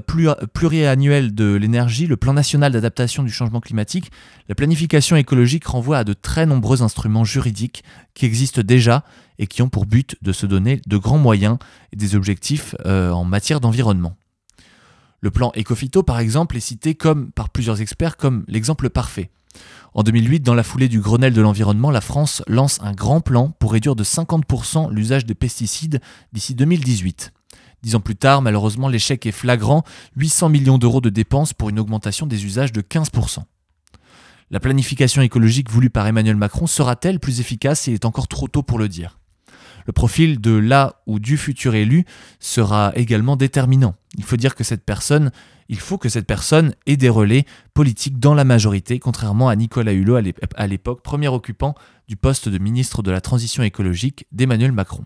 pluriannuel 0.53 1.33
de 1.33 1.53
l'énergie, 1.53 2.07
le 2.07 2.17
plan 2.17 2.33
national 2.33 2.71
d'adaptation 2.71 3.23
du 3.23 3.31
changement 3.31 3.61
climatique, 3.61 4.11
la 4.49 4.55
planification 4.55 5.15
écologique 5.15 5.65
renvoie 5.65 5.99
à 5.99 6.03
de 6.03 6.13
très 6.13 6.47
nombreux 6.47 6.81
instruments 6.81 7.23
juridiques 7.23 7.83
qui 8.15 8.25
existent 8.25 8.61
déjà 8.63 9.05
et 9.37 9.47
qui 9.47 9.61
ont 9.61 9.69
pour 9.69 9.85
but 9.85 10.15
de 10.21 10.31
se 10.31 10.47
donner 10.47 10.81
de 10.87 10.97
grands 10.97 11.19
moyens 11.19 11.57
et 11.93 11.95
des 11.95 12.15
objectifs 12.15 12.75
euh, 12.85 13.11
en 13.11 13.23
matière 13.23 13.61
d'environnement. 13.61 14.15
Le 15.21 15.29
plan 15.29 15.51
Ecofito, 15.55 16.01
par 16.01 16.19
exemple, 16.19 16.57
est 16.57 16.61
cité 16.61 16.97
par 17.35 17.49
plusieurs 17.49 17.81
experts 17.81 18.17
comme 18.17 18.43
l'exemple 18.47 18.89
parfait. 18.89 19.29
En 19.93 20.03
2008, 20.03 20.41
dans 20.41 20.53
la 20.53 20.63
foulée 20.63 20.87
du 20.87 21.01
Grenelle 21.01 21.33
de 21.33 21.41
l'environnement, 21.41 21.91
la 21.91 22.01
France 22.01 22.43
lance 22.47 22.79
un 22.81 22.93
grand 22.93 23.21
plan 23.21 23.53
pour 23.59 23.73
réduire 23.73 23.95
de 23.95 24.03
50% 24.03 24.91
l'usage 24.91 25.25
des 25.25 25.35
pesticides 25.35 25.99
d'ici 26.31 26.55
2018. 26.55 27.33
Dix 27.83 27.95
ans 27.95 27.99
plus 27.99 28.15
tard, 28.15 28.41
malheureusement, 28.41 28.87
l'échec 28.87 29.25
est 29.25 29.31
flagrant, 29.31 29.83
800 30.15 30.49
millions 30.49 30.77
d'euros 30.77 31.01
de 31.01 31.09
dépenses 31.09 31.53
pour 31.53 31.69
une 31.69 31.79
augmentation 31.79 32.27
des 32.27 32.45
usages 32.45 32.71
de 32.71 32.81
15%. 32.81 33.39
La 34.51 34.59
planification 34.59 35.21
écologique 35.21 35.69
voulue 35.69 35.89
par 35.89 36.05
Emmanuel 36.07 36.35
Macron 36.35 36.67
sera-t-elle 36.67 37.19
plus 37.19 37.39
efficace 37.39 37.87
Il 37.87 37.93
est 37.93 38.05
encore 38.05 38.27
trop 38.27 38.47
tôt 38.47 38.63
pour 38.63 38.77
le 38.77 38.89
dire? 38.89 39.20
Le 39.85 39.93
profil 39.93 40.39
de 40.39 40.51
la 40.51 41.01
ou 41.07 41.19
du 41.19 41.37
futur 41.37 41.75
élu 41.75 42.05
sera 42.39 42.91
également 42.95 43.35
déterminant. 43.35 43.95
Il 44.17 44.23
faut 44.23 44.37
dire 44.37 44.55
que 44.55 44.63
cette 44.63 44.85
personne, 44.85 45.31
il 45.69 45.79
faut 45.79 45.97
que 45.97 46.09
cette 46.09 46.27
personne 46.27 46.73
ait 46.85 46.97
des 46.97 47.09
relais 47.09 47.45
politiques 47.73 48.19
dans 48.19 48.33
la 48.33 48.43
majorité, 48.43 48.99
contrairement 48.99 49.49
à 49.49 49.55
Nicolas 49.55 49.93
Hulot 49.93 50.19
à 50.55 50.67
l'époque, 50.67 51.01
premier 51.01 51.29
occupant 51.29 51.75
du 52.07 52.15
poste 52.15 52.49
de 52.49 52.57
ministre 52.57 53.03
de 53.03 53.11
la 53.11 53.21
Transition 53.21 53.63
écologique 53.63 54.25
d'Emmanuel 54.31 54.71
Macron. 54.71 55.05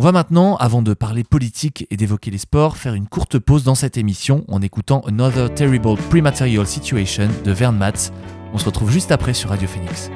On 0.00 0.02
va 0.02 0.12
maintenant, 0.12 0.54
avant 0.58 0.80
de 0.80 0.94
parler 0.94 1.24
politique 1.24 1.84
et 1.90 1.96
d'évoquer 1.96 2.30
les 2.30 2.38
sports, 2.38 2.76
faire 2.76 2.94
une 2.94 3.08
courte 3.08 3.40
pause 3.40 3.64
dans 3.64 3.74
cette 3.74 3.96
émission 3.96 4.44
en 4.46 4.62
écoutant 4.62 5.00
Another 5.00 5.52
Terrible 5.52 5.96
Prematerial 6.08 6.68
Situation 6.68 7.28
de 7.44 7.50
Vern 7.50 7.76
Matz. 7.76 8.12
On 8.52 8.58
se 8.58 8.64
retrouve 8.66 8.92
juste 8.92 9.10
après 9.10 9.34
sur 9.34 9.50
Radio 9.50 9.66
Phoenix. 9.66 10.08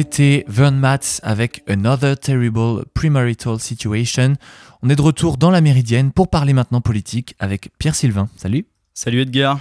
C'était 0.00 0.44
Vern 0.46 0.76
Matz 0.76 1.20
avec 1.24 1.64
Another 1.66 2.16
Terrible 2.16 2.84
Premarital 2.94 3.58
Situation. 3.58 4.34
On 4.80 4.90
est 4.90 4.94
de 4.94 5.02
retour 5.02 5.38
dans 5.38 5.50
la 5.50 5.60
Méridienne 5.60 6.12
pour 6.12 6.28
parler 6.28 6.52
maintenant 6.52 6.80
politique 6.80 7.34
avec 7.40 7.72
Pierre 7.80 7.96
Sylvain. 7.96 8.28
Salut. 8.36 8.64
Salut 8.94 9.22
Edgar. 9.22 9.58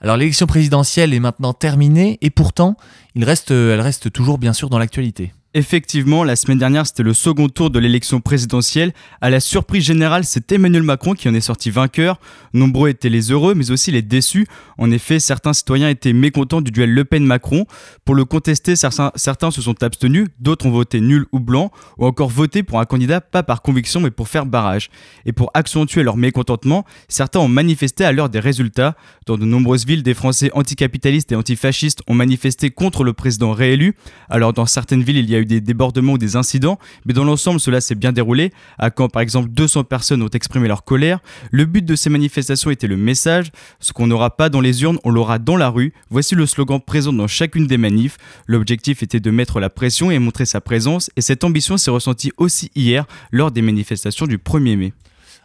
Alors 0.00 0.16
l'élection 0.16 0.46
présidentielle 0.46 1.12
est 1.12 1.18
maintenant 1.18 1.54
terminée 1.54 2.18
et 2.20 2.30
pourtant, 2.30 2.76
il 3.16 3.24
reste, 3.24 3.50
elle 3.50 3.80
reste 3.80 4.12
toujours 4.12 4.38
bien 4.38 4.52
sûr 4.52 4.70
dans 4.70 4.78
l'actualité. 4.78 5.32
Effectivement, 5.52 6.22
la 6.22 6.36
semaine 6.36 6.58
dernière, 6.58 6.86
c'était 6.86 7.02
le 7.02 7.12
second 7.12 7.48
tour 7.48 7.70
de 7.70 7.80
l'élection 7.80 8.20
présidentielle. 8.20 8.92
À 9.20 9.30
la 9.30 9.40
surprise 9.40 9.82
générale, 9.84 10.22
c'est 10.22 10.52
Emmanuel 10.52 10.84
Macron 10.84 11.14
qui 11.14 11.28
en 11.28 11.34
est 11.34 11.40
sorti 11.40 11.70
vainqueur. 11.70 12.20
Nombreux 12.54 12.88
étaient 12.88 13.08
les 13.08 13.32
heureux, 13.32 13.54
mais 13.56 13.72
aussi 13.72 13.90
les 13.90 14.02
déçus. 14.02 14.46
En 14.78 14.92
effet, 14.92 15.18
certains 15.18 15.52
citoyens 15.52 15.88
étaient 15.88 16.12
mécontents 16.12 16.60
du 16.60 16.70
duel 16.70 16.94
Le 16.94 17.04
Pen-Macron. 17.04 17.66
Pour 18.04 18.14
le 18.14 18.24
contester, 18.24 18.76
certains, 18.76 19.10
se 19.50 19.60
sont 19.60 19.82
abstenus, 19.82 20.28
d'autres 20.38 20.66
ont 20.66 20.70
voté 20.70 21.00
nul 21.00 21.26
ou 21.32 21.40
blanc, 21.40 21.72
ou 21.98 22.06
encore 22.06 22.28
voté 22.28 22.62
pour 22.62 22.78
un 22.78 22.84
candidat 22.84 23.20
pas 23.20 23.42
par 23.42 23.60
conviction, 23.60 23.98
mais 23.98 24.12
pour 24.12 24.28
faire 24.28 24.46
barrage. 24.46 24.88
Et 25.26 25.32
pour 25.32 25.50
accentuer 25.54 26.04
leur 26.04 26.16
mécontentement, 26.16 26.84
certains 27.08 27.40
ont 27.40 27.48
manifesté 27.48 28.04
à 28.04 28.12
l'heure 28.12 28.28
des 28.28 28.38
résultats. 28.38 28.94
Dans 29.26 29.36
de 29.36 29.44
nombreuses 29.44 29.84
villes, 29.84 30.04
des 30.04 30.14
Français 30.14 30.52
anticapitalistes 30.54 31.32
et 31.32 31.34
antifascistes 31.34 32.02
ont 32.06 32.14
manifesté 32.14 32.70
contre 32.70 33.02
le 33.02 33.14
président 33.14 33.50
réélu. 33.50 33.96
Alors 34.28 34.52
dans 34.52 34.66
certaines 34.66 35.02
villes, 35.02 35.16
il 35.16 35.28
y 35.28 35.34
a 35.34 35.39
eu 35.40 35.46
des 35.46 35.60
débordements 35.60 36.12
ou 36.12 36.18
des 36.18 36.36
incidents, 36.36 36.78
mais 37.04 37.12
dans 37.12 37.24
l'ensemble, 37.24 37.60
cela 37.60 37.80
s'est 37.80 37.94
bien 37.94 38.12
déroulé. 38.12 38.52
À 38.78 38.90
quand, 38.90 39.08
par 39.08 39.22
exemple, 39.22 39.48
200 39.50 39.84
personnes 39.84 40.22
ont 40.22 40.28
exprimé 40.28 40.68
leur 40.68 40.84
colère. 40.84 41.20
Le 41.50 41.64
but 41.64 41.84
de 41.84 41.96
ces 41.96 42.10
manifestations 42.10 42.70
était 42.70 42.86
le 42.86 42.96
message 42.96 43.50
ce 43.80 43.92
qu'on 43.92 44.06
n'aura 44.06 44.36
pas 44.36 44.48
dans 44.48 44.60
les 44.60 44.82
urnes, 44.82 44.98
on 45.04 45.10
l'aura 45.10 45.38
dans 45.38 45.56
la 45.56 45.68
rue. 45.68 45.92
Voici 46.10 46.34
le 46.34 46.46
slogan 46.46 46.80
présent 46.80 47.12
dans 47.12 47.26
chacune 47.26 47.66
des 47.66 47.78
manifs. 47.78 48.16
L'objectif 48.46 49.02
était 49.02 49.20
de 49.20 49.30
mettre 49.30 49.60
la 49.60 49.70
pression 49.70 50.10
et 50.10 50.18
montrer 50.18 50.46
sa 50.46 50.60
présence, 50.60 51.10
et 51.16 51.20
cette 51.20 51.44
ambition 51.44 51.76
s'est 51.76 51.90
ressentie 51.90 52.32
aussi 52.36 52.70
hier 52.74 53.06
lors 53.30 53.50
des 53.50 53.62
manifestations 53.62 54.26
du 54.26 54.38
1er 54.38 54.76
mai. 54.76 54.92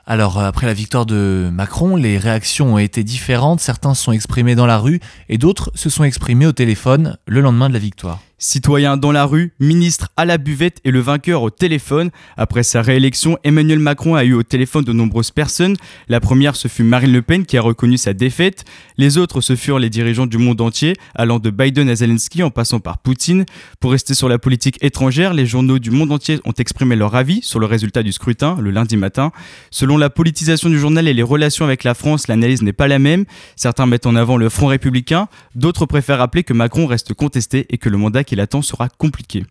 Alors, 0.07 0.37
euh, 0.37 0.45
après 0.45 0.67
la 0.67 0.73
victoire 0.73 1.05
de 1.05 1.49
Macron, 1.51 1.95
les 1.95 2.19
réactions 2.19 2.75
ont 2.75 2.77
été 2.77 3.03
différentes. 3.03 3.59
Certains 3.59 3.95
se 3.95 4.03
sont 4.03 4.11
exprimés 4.11 4.53
dans 4.53 4.67
la 4.67 4.77
rue 4.77 4.99
et 5.29 5.39
d'autres 5.39 5.71
se 5.73 5.89
sont 5.89 6.03
exprimés 6.03 6.45
au 6.45 6.51
téléphone 6.51 7.17
le 7.25 7.41
lendemain 7.41 7.69
de 7.69 7.73
la 7.73 7.79
victoire. 7.79 8.21
Citoyen 8.37 8.97
dans 8.97 9.13
la 9.13 9.23
rue, 9.23 9.53
ministre 9.61 10.09
à 10.17 10.25
la 10.25 10.37
buvette 10.37 10.79
et 10.83 10.91
le 10.91 10.99
vainqueur 10.99 11.41
au 11.41 11.49
téléphone. 11.49 12.09
Après 12.35 12.63
sa 12.63 12.81
réélection, 12.81 13.37
Emmanuel 13.45 13.79
Macron 13.79 14.15
a 14.15 14.25
eu 14.25 14.33
au 14.33 14.43
téléphone 14.43 14.83
de 14.83 14.91
nombreuses 14.91 15.31
personnes. 15.31 15.77
La 16.09 16.19
première, 16.19 16.57
ce 16.57 16.67
fut 16.67 16.83
Marine 16.83 17.13
Le 17.13 17.21
Pen 17.21 17.45
qui 17.45 17.57
a 17.57 17.61
reconnu 17.61 17.97
sa 17.97 18.11
défaite. 18.11 18.65
Les 18.97 19.17
autres, 19.17 19.39
ce 19.39 19.55
furent 19.55 19.79
les 19.79 19.89
dirigeants 19.89 20.25
du 20.25 20.37
monde 20.37 20.59
entier, 20.59 20.95
allant 21.15 21.39
de 21.39 21.49
Biden 21.49 21.87
à 21.87 21.95
Zelensky 21.95 22.43
en 22.43 22.49
passant 22.49 22.81
par 22.81 22.97
Poutine. 22.97 23.45
Pour 23.79 23.91
rester 23.91 24.13
sur 24.13 24.27
la 24.27 24.37
politique 24.37 24.83
étrangère, 24.83 25.33
les 25.33 25.45
journaux 25.45 25.79
du 25.79 25.91
monde 25.91 26.11
entier 26.11 26.41
ont 26.43 26.51
exprimé 26.51 26.97
leur 26.97 27.15
avis 27.15 27.41
sur 27.41 27.61
le 27.61 27.67
résultat 27.67 28.03
du 28.03 28.11
scrutin 28.11 28.57
le 28.59 28.69
lundi 28.69 28.97
matin. 28.97 29.31
Selon 29.71 29.95
la 29.95 30.09
politisation 30.09 30.69
du 30.69 30.77
journal 30.77 31.07
et 31.07 31.13
les 31.13 31.23
relations 31.23 31.63
avec 31.63 31.85
la 31.85 31.93
France, 31.93 32.27
l'analyse 32.27 32.63
n'est 32.63 32.73
pas 32.73 32.89
la 32.89 32.99
même. 32.99 33.23
Certains 33.55 33.85
mettent 33.85 34.07
en 34.07 34.15
avant 34.17 34.35
le 34.35 34.49
Front 34.49 34.67
républicain, 34.67 35.29
d'autres 35.55 35.85
préfèrent 35.85 36.17
rappeler 36.17 36.43
que 36.43 36.53
Macron 36.53 36.85
reste 36.85 37.13
contesté 37.13 37.65
et 37.69 37.77
que 37.77 37.87
le 37.87 37.97
mandat 37.97 38.24
qui 38.25 38.35
l'attend 38.35 38.61
sera 38.61 38.89
compliqué. 38.89 39.45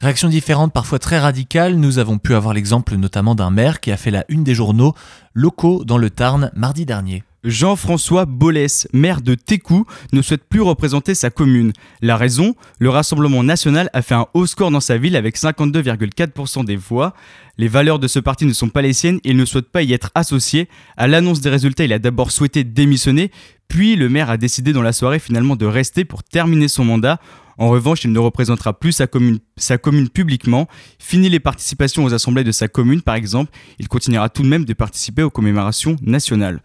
Réactions 0.00 0.30
différentes, 0.30 0.72
parfois 0.72 0.98
très 0.98 1.18
radicales. 1.18 1.74
Nous 1.74 1.98
avons 1.98 2.16
pu 2.16 2.34
avoir 2.34 2.54
l'exemple 2.54 2.96
notamment 2.96 3.34
d'un 3.34 3.50
maire 3.50 3.80
qui 3.80 3.92
a 3.92 3.98
fait 3.98 4.10
la 4.10 4.24
une 4.30 4.44
des 4.44 4.54
journaux 4.54 4.94
locaux 5.34 5.84
dans 5.84 5.98
le 5.98 6.08
Tarn 6.08 6.50
mardi 6.54 6.86
dernier. 6.86 7.22
Jean-François 7.44 8.26
Bollès, 8.26 8.86
maire 8.92 9.22
de 9.22 9.34
Técou, 9.34 9.86
ne 10.12 10.20
souhaite 10.20 10.44
plus 10.44 10.60
représenter 10.60 11.14
sa 11.14 11.30
commune. 11.30 11.72
La 12.02 12.16
raison 12.16 12.54
Le 12.78 12.90
Rassemblement 12.90 13.42
national 13.42 13.88
a 13.92 14.02
fait 14.02 14.14
un 14.14 14.26
haut 14.34 14.46
score 14.46 14.70
dans 14.70 14.80
sa 14.80 14.98
ville 14.98 15.16
avec 15.16 15.38
52,4% 15.38 16.64
des 16.64 16.76
voix. 16.76 17.14
Les 17.56 17.68
valeurs 17.68 17.98
de 17.98 18.08
ce 18.08 18.18
parti 18.18 18.44
ne 18.44 18.52
sont 18.52 18.68
pas 18.68 18.82
les 18.82 18.92
siennes 18.92 19.20
et 19.24 19.30
il 19.30 19.36
ne 19.36 19.44
souhaite 19.44 19.70
pas 19.70 19.82
y 19.82 19.92
être 19.92 20.10
associé. 20.14 20.68
À 20.96 21.06
l'annonce 21.06 21.40
des 21.40 21.50
résultats, 21.50 21.84
il 21.84 21.92
a 21.92 21.98
d'abord 21.98 22.30
souhaité 22.30 22.64
démissionner, 22.64 23.30
puis 23.68 23.96
le 23.96 24.08
maire 24.08 24.30
a 24.30 24.36
décidé 24.36 24.72
dans 24.72 24.82
la 24.82 24.92
soirée 24.92 25.18
finalement 25.18 25.56
de 25.56 25.66
rester 25.66 26.04
pour 26.04 26.22
terminer 26.22 26.68
son 26.68 26.84
mandat. 26.84 27.20
En 27.56 27.68
revanche, 27.68 28.04
il 28.04 28.12
ne 28.12 28.18
représentera 28.18 28.72
plus 28.78 28.92
sa 28.92 29.06
commune, 29.06 29.38
sa 29.56 29.76
commune 29.76 30.08
publiquement. 30.08 30.66
Fini 30.98 31.28
les 31.28 31.40
participations 31.40 32.04
aux 32.04 32.14
assemblées 32.14 32.44
de 32.44 32.52
sa 32.52 32.68
commune, 32.68 33.02
par 33.02 33.14
exemple, 33.14 33.52
il 33.78 33.88
continuera 33.88 34.30
tout 34.30 34.42
de 34.42 34.48
même 34.48 34.64
de 34.64 34.72
participer 34.72 35.22
aux 35.22 35.30
commémorations 35.30 35.96
nationales. 36.02 36.62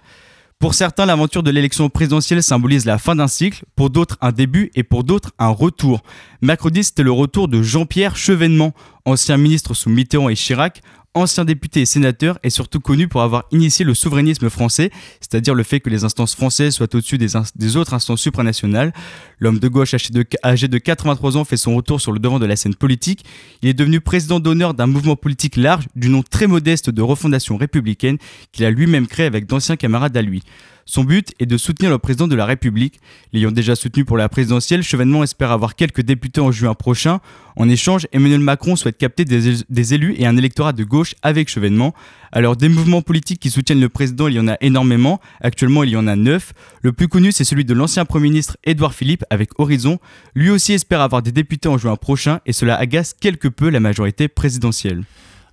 Pour 0.60 0.74
certains, 0.74 1.06
l'aventure 1.06 1.44
de 1.44 1.52
l'élection 1.52 1.90
présidentielle 1.90 2.42
symbolise 2.42 2.86
la 2.86 2.98
fin 2.98 3.16
d'un 3.16 3.28
cycle, 3.28 3.66
pour 3.76 3.90
d'autres 3.90 4.18
un 4.22 4.32
début 4.32 4.72
et 4.74 4.84
pour 4.84 5.04
d'autres 5.04 5.32
un 5.38 5.50
retour. 5.50 6.02
Mercredi, 6.42 6.84
c'était 6.84 7.04
le 7.04 7.12
retour 7.12 7.50
de 7.50 7.62
Jean-Pierre 7.62 8.16
Chevènement, 8.16 8.74
ancien 9.04 9.38
ministre 9.38 9.74
sous 9.74 9.90
Mitterrand 9.90 10.30
et 10.30 10.36
Chirac, 10.36 10.82
ancien 11.16 11.46
député 11.46 11.82
et 11.82 11.86
sénateur 11.86 12.38
et 12.44 12.50
surtout 12.50 12.80
connu 12.80 13.08
pour 13.08 13.22
avoir 13.22 13.46
initié 13.52 13.84
le 13.84 13.94
souverainisme 13.94 14.50
français, 14.50 14.92
c'est-à-dire 15.22 15.56
le 15.56 15.64
fait 15.64 15.80
que 15.80 15.90
les 15.90 16.04
instances 16.04 16.36
françaises 16.36 16.76
soient 16.76 16.94
au-dessus 16.94 17.18
des, 17.18 17.78
autres 17.78 17.94
instances 17.94 18.22
supranationales. 18.22 18.94
L'homme 19.40 19.60
de 19.60 19.68
gauche 19.68 19.96
de, 20.12 20.26
âgé 20.44 20.68
de 20.68 20.78
83 20.78 21.38
ans 21.38 21.46
fait 21.46 21.58
son 21.58 21.76
retour 21.76 22.00
sur 22.00 22.12
le 22.12 22.20
devant 22.20 22.38
de 22.38 22.46
la 22.46 22.56
scène 22.56 22.76
politique. 22.76 23.26
Il 23.62 23.70
est 23.70 23.74
devenu 23.74 24.02
président 24.02 24.40
d'honneur 24.40 24.74
d'un 24.74 24.88
mouvement 24.88 25.16
politique 25.16 25.56
large 25.56 25.88
du 25.96 26.10
nom 26.10 26.22
très 26.22 26.48
modeste 26.48 26.90
de 26.90 27.02
Refondation 27.02 27.58
républicaine 27.58 28.18
qu'il 28.52 28.66
a 28.66 28.72
lui-même 28.72 29.08
créé 29.08 29.26
avec 29.26 29.48
d'anciens 29.48 29.78
camarades 29.78 30.16
à 30.18 30.22
lui. 30.22 30.44
Son 30.88 31.04
but 31.04 31.34
est 31.40 31.48
de 31.48 31.58
soutenir 31.58 31.90
le 31.90 31.98
président 31.98 32.28
de 32.28 32.36
la 32.36 32.46
République. 32.46 33.00
L'ayant 33.34 33.52
déjà 33.52 33.76
soutenu 33.76 34.06
pour 34.06 34.18
la 34.18 34.30
présidentielle, 34.30 34.84
Chevènement 34.84 35.24
espère 35.24 35.50
avoir 35.50 35.76
quelques 35.76 36.04
députés 36.04 36.42
en 36.42 36.52
juin 36.52 36.76
prochain. 36.76 37.22
En 37.56 37.68
échange, 37.68 38.06
Emmanuel 38.12 38.40
Macron 38.40 38.76
souhaite 38.76 39.00
capter 39.00 39.26
des, 39.26 39.94
élus 39.96 40.14
et 40.20 40.28
un 40.28 40.38
électorat 40.38 40.74
de 40.74 40.84
gauche 40.84 41.16
avec 41.24 41.50
Chevènement. 41.50 41.96
Alors 42.32 42.56
des 42.56 42.70
mouvements 42.70 43.02
politiques 43.02 43.40
qui 43.40 43.50
soutiennent 43.50 43.82
le 43.82 43.90
président, 43.90 44.28
il 44.28 44.36
y 44.36 44.40
en 44.40 44.48
a 44.48 44.58
énormément. 44.62 45.20
Actuellement, 45.42 45.84
il 45.84 45.90
y 45.90 45.98
en 45.98 46.06
a 46.06 46.16
neuf. 46.16 46.54
Le 46.84 46.94
plus 46.94 47.08
connu, 47.08 47.32
c'est 47.32 47.46
celui 47.46 47.66
de 47.66 47.74
l'ancien 47.74 48.06
Premier 48.06 48.30
ministre 48.30 48.56
Édouard 48.64 48.94
Philippe 48.94 49.26
avec 49.32 49.60
Horizon. 49.60 49.98
Lui 50.36 50.52
aussi 50.52 50.74
espère 50.74 51.02
avoir 51.02 51.24
des 51.24 51.32
députés 51.32 51.68
en 51.68 51.80
juin 51.80 51.96
prochain 51.96 52.42
et 52.46 52.54
cela 52.54 52.76
agace 52.76 53.16
quelque 53.20 53.48
peu 53.48 53.70
la 53.72 53.80
majorité 53.80 54.28
présidentielle. 54.28 55.04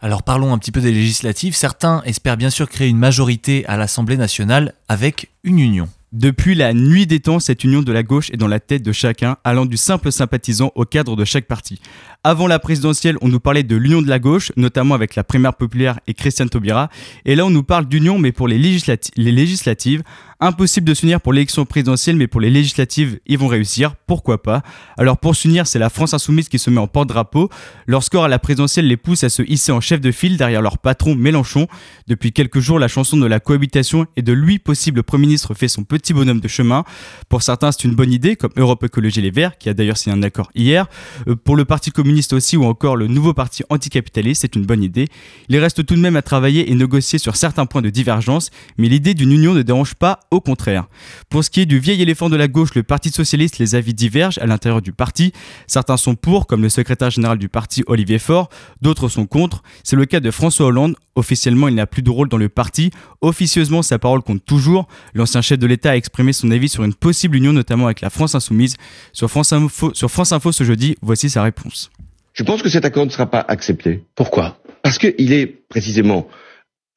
Alors 0.05 0.25
parlons 0.25 0.53
un 0.53 0.59
petit 0.59 0.73
peu 0.73 0.81
des 0.81 0.91
législatives. 0.91 1.55
Certains 1.55 2.03
espèrent 2.05 2.37
bien 2.37 2.51
sûr 2.51 2.69
créer 2.69 2.89
une 2.89 2.99
majorité 2.99 3.65
à 3.67 3.77
l'Assemblée 3.77 4.17
nationale 4.17 4.75
avec 4.89 5.31
une 5.45 5.61
union. 5.61 5.89
Depuis 6.11 6.55
la 6.55 6.75
nuit 6.75 7.07
des 7.07 7.21
temps, 7.21 7.39
cette 7.39 7.65
union 7.65 7.81
de 7.83 7.93
la 7.93 8.03
gauche 8.03 8.29
est 8.33 8.37
dans 8.37 8.49
la 8.49 8.61
tête 8.61 8.83
de 8.83 8.93
chacun, 8.93 9.39
allant 9.45 9.65
du 9.65 9.79
simple 9.79 10.13
sympathisant 10.13 10.71
au 10.75 10.85
cadre 10.85 11.17
de 11.17 11.25
chaque 11.25 11.47
parti. 11.47 11.81
Avant 12.23 12.47
la 12.49 12.59
présidentielle, 12.59 13.17
on 13.23 13.29
nous 13.29 13.41
parlait 13.41 13.63
de 13.63 13.77
l'union 13.77 14.03
de 14.03 14.09
la 14.09 14.19
gauche, 14.19 14.53
notamment 14.57 14.95
avec 14.95 15.15
la 15.15 15.25
primaire 15.25 15.55
populaire 15.55 16.01
et 16.07 16.15
Christiane 16.15 16.51
Taubira. 16.51 16.91
Et 17.25 17.35
là, 17.35 17.47
on 17.47 17.51
nous 17.51 17.63
parle 17.63 17.87
d'union, 17.87 18.19
mais 18.19 18.33
pour 18.33 18.47
les, 18.47 18.59
les 18.59 19.33
législatives. 19.33 20.03
Impossible 20.45 20.89
de 20.89 20.95
s'unir 20.95 21.21
pour 21.21 21.33
l'élection 21.33 21.65
présidentielle, 21.65 22.17
mais 22.17 22.27
pour 22.27 22.41
les 22.41 22.51
législatives, 22.51 23.21
ils 23.27 23.39
vont 23.39 23.47
réussir. 23.47 23.95
Pourquoi 24.09 24.43
pas? 24.43 24.65
Alors 24.99 25.17
pour 25.17 25.37
s'unir, 25.37 25.69
c'est 25.69 25.79
la 25.79 25.89
France 25.89 26.15
insoumise 26.15 26.49
qui 26.49 26.59
se 26.59 26.69
met 26.69 26.81
en 26.81 26.89
porte-drapeau. 26.89 27.49
Leur 27.87 28.03
score 28.03 28.25
à 28.25 28.29
la 28.29 28.41
présidentielle 28.41 28.89
les 28.89 28.97
pousse 28.97 29.23
à 29.23 29.29
se 29.29 29.43
hisser 29.43 29.71
en 29.71 29.81
chef 29.81 30.01
de 30.01 30.11
file 30.11 30.37
derrière 30.37 30.61
leur 30.61 30.79
patron 30.79 31.15
Mélenchon. 31.15 31.69
Depuis 32.09 32.33
quelques 32.33 32.59
jours, 32.59 32.81
la 32.81 32.89
chanson 32.89 33.17
de 33.17 33.27
la 33.27 33.39
cohabitation 33.39 34.07
et 34.17 34.23
de 34.23 34.33
lui 34.33 34.59
possible 34.59 35.05
Premier 35.05 35.27
ministre 35.27 35.55
fait 35.55 35.69
son 35.69 35.85
petit 35.85 36.13
bonhomme 36.13 36.41
de 36.41 36.49
chemin. 36.49 36.83
Pour 37.29 37.43
certains, 37.43 37.71
c'est 37.71 37.85
une 37.85 37.95
bonne 37.95 38.13
idée, 38.13 38.35
comme 38.35 38.51
Europe 38.57 38.83
Écologie 38.83 39.21
Les 39.21 39.31
Verts, 39.31 39.57
qui 39.59 39.69
a 39.69 39.75
d'ailleurs 39.75 39.97
signé 39.97 40.17
un 40.17 40.25
accord 40.25 40.51
hier. 40.57 40.89
Euh, 41.29 41.37
pour 41.37 41.55
le 41.55 41.65
Parti 41.65 41.93
communiste 41.93 42.33
aussi, 42.33 42.57
ou 42.57 42.65
encore 42.65 42.97
le 42.97 43.07
nouveau 43.07 43.33
parti 43.33 43.63
anticapitaliste, 43.71 44.41
c'est 44.41 44.57
une 44.57 44.67
bonne 44.67 44.83
idée. 44.83 45.07
Il 45.49 45.57
reste 45.59 45.87
tout 45.87 45.95
de 45.95 46.01
même 46.01 46.17
à 46.17 46.23
travailler 46.23 46.69
et 46.69 46.75
négocier 46.75 47.21
sur 47.21 47.37
certains 47.37 47.65
points 47.65 47.81
de 47.81 47.91
divergence, 47.91 48.51
mais 48.77 48.89
l'idée 48.89 49.15
d'une 49.15 49.31
union 49.31 49.55
ne 49.55 49.63
dérange 49.63 49.95
pas 49.95 50.19
au 50.33 50.41
contraire. 50.41 50.89
Pour 51.29 51.45
ce 51.45 51.51
qui 51.51 51.61
est 51.61 51.67
du 51.67 51.79
vieil 51.79 52.03
éléphant 52.03 52.29
de 52.29 52.37
la 52.37 52.49
gauche, 52.49 52.75
le 52.75 52.83
Parti 52.83 53.11
socialiste, 53.11 53.59
les 53.59 53.75
avis 53.75 53.95
divergent 53.95 54.39
à 54.39 54.47
l'intérieur 54.47 54.83
du 54.83 54.93
parti. 54.93 55.33
Certains 55.67 55.97
sont 55.97 56.15
pour, 56.15 56.47
comme 56.47 56.63
le 56.63 56.69
secrétaire 56.69 57.11
général 57.11 57.39
du 57.39 57.49
parti 57.49 57.85
Olivier 57.87 58.19
Faure, 58.19 58.49
d'autres 58.81 59.09
sont 59.09 59.27
contre. 59.27 59.63
C'est 59.85 59.97
le 59.97 60.07
cas 60.07 60.21
de 60.21 60.31
François 60.31 60.67
Hollande. 60.67 60.97
Officiellement, 61.15 61.69
il 61.69 61.75
n'a 61.75 61.87
plus 61.87 62.03
de 62.03 62.11
rôle 62.11 62.31
dans 62.31 62.39
le 62.39 62.49
parti. 62.49 62.91
Officieusement, 63.21 63.83
sa 63.83 63.99
parole 63.99 64.23
compte 64.23 64.45
toujours. 64.45 64.89
L'ancien 65.15 65.43
chef 65.43 65.59
de 65.59 65.67
l'État 65.67 65.91
a 65.91 65.97
exprimé 65.97 66.33
son 66.33 66.51
avis 66.51 66.71
sur 66.71 66.83
une 66.83 66.95
possible 66.95 67.37
union, 67.37 67.53
notamment 67.53 67.85
avec 67.85 68.01
la 68.01 68.09
France 68.09 68.35
Insoumise. 68.35 68.77
Sur 69.13 69.31
France 69.31 69.53
Info, 69.53 69.93
sur 69.95 70.11
France 70.11 70.33
Info 70.33 70.51
ce 70.51 70.65
jeudi, 70.65 70.97
voici 71.03 71.29
sa 71.29 71.43
réponse. 71.43 71.91
Je 72.33 72.43
pense 72.43 72.63
que 72.63 72.71
cet 72.71 72.87
accord 72.87 73.05
ne 73.05 73.11
sera 73.11 73.31
pas 73.31 73.45
accepté. 73.47 74.05
Pourquoi? 74.15 74.59
Parce 74.83 74.99
qu'il 74.99 75.33
est 75.33 75.47
précisément 75.47 76.27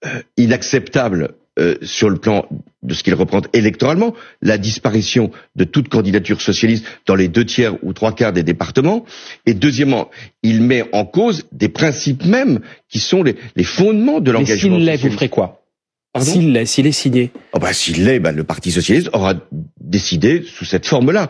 euh, 0.05 0.21
inacceptable 0.37 1.35
euh, 1.57 1.75
sur 1.81 2.09
le 2.09 2.17
plan 2.17 2.47
de 2.83 2.93
ce 2.93 3.01
qu'il 3.01 3.13
représente 3.13 3.47
électoralement, 3.53 4.13
la 4.41 4.57
disparition 4.57 5.31
de 5.55 5.63
toute 5.63 5.87
candidature 5.87 6.41
socialiste 6.41 6.85
dans 7.05 7.15
les 7.15 7.29
deux 7.29 7.45
tiers 7.45 7.81
ou 7.83 7.93
trois 7.93 8.13
quarts 8.13 8.33
des 8.33 8.43
départements. 8.43 9.05
Et 9.45 9.53
deuxièmement, 9.53 10.09
il 10.43 10.61
met 10.61 10.83
en 10.91 11.05
cause 11.05 11.45
des 11.51 11.69
principes 11.69 12.25
mêmes 12.25 12.59
qui 12.89 12.99
sont 12.99 13.23
les, 13.23 13.35
fondements 13.63 14.19
de 14.19 14.31
l'engagement. 14.31 14.75
S'il 14.75 14.85
l'est, 14.85 14.97
vous 14.97 15.11
ferez 15.11 15.29
quoi? 15.29 15.63
S'il 16.19 16.51
l'est, 16.51 16.65
s'il 16.65 16.87
est 16.87 16.91
signé. 16.91 17.31
Oh 17.53 17.59
bah, 17.59 17.73
s'il 17.73 18.03
l'est, 18.03 18.19
bah, 18.19 18.31
le 18.31 18.43
Parti 18.43 18.71
socialiste 18.71 19.09
aura 19.13 19.33
décidé 19.79 20.43
sous 20.45 20.65
cette 20.65 20.85
forme-là. 20.85 21.29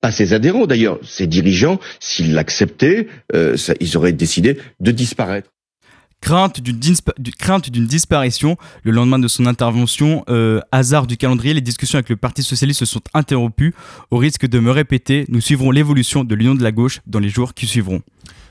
Pas 0.00 0.10
ses 0.10 0.32
adhérents 0.32 0.66
d'ailleurs, 0.66 0.98
ses 1.02 1.26
dirigeants, 1.26 1.80
s'ils 2.00 2.34
l'acceptaient, 2.34 3.08
euh, 3.34 3.56
ils 3.80 3.96
auraient 3.96 4.12
décidé 4.12 4.58
de 4.80 4.90
disparaître. 4.90 5.50
Crainte 6.20 6.60
d'une, 6.60 7.86
disparition. 7.86 8.56
Le 8.82 8.90
lendemain 8.90 9.18
de 9.18 9.28
son 9.28 9.46
intervention, 9.46 10.24
euh, 10.28 10.60
hasard 10.72 11.06
du 11.06 11.16
calendrier, 11.16 11.54
les 11.54 11.60
discussions 11.60 11.98
avec 11.98 12.08
le 12.08 12.16
Parti 12.16 12.42
Socialiste 12.42 12.80
se 12.80 12.86
sont 12.86 13.02
interrompues. 13.14 13.74
Au 14.10 14.16
risque 14.16 14.46
de 14.46 14.58
me 14.58 14.70
répéter, 14.70 15.24
nous 15.28 15.40
suivrons 15.40 15.70
l'évolution 15.70 16.24
de 16.24 16.34
l'Union 16.34 16.54
de 16.54 16.62
la 16.62 16.72
gauche 16.72 17.00
dans 17.06 17.20
les 17.20 17.28
jours 17.28 17.54
qui 17.54 17.66
suivront. 17.66 18.02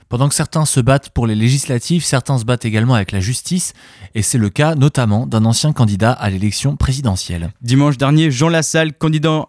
Pendant 0.08 0.30
que 0.30 0.36
certains 0.36 0.66
se 0.66 0.80
battent 0.80 1.10
pour 1.10 1.26
les 1.26 1.34
législatives, 1.34 2.04
certains 2.04 2.38
se 2.38 2.46
battent 2.46 2.66
également 2.66 2.94
avec 2.94 3.12
la 3.12 3.20
justice, 3.20 3.74
et 4.14 4.22
c'est 4.22 4.38
le 4.38 4.50
cas 4.50 4.76
notamment 4.76 5.26
d'un 5.26 5.46
ancien 5.46 5.74
candidat 5.74 6.12
à 6.12 6.30
l'élection 6.30 6.76
présidentielle. 6.76 7.52
Dimanche 7.62 7.98
dernier, 7.98 8.30
Jean 8.30 8.50
Lassalle, 8.50 8.94
candidat, 8.94 9.48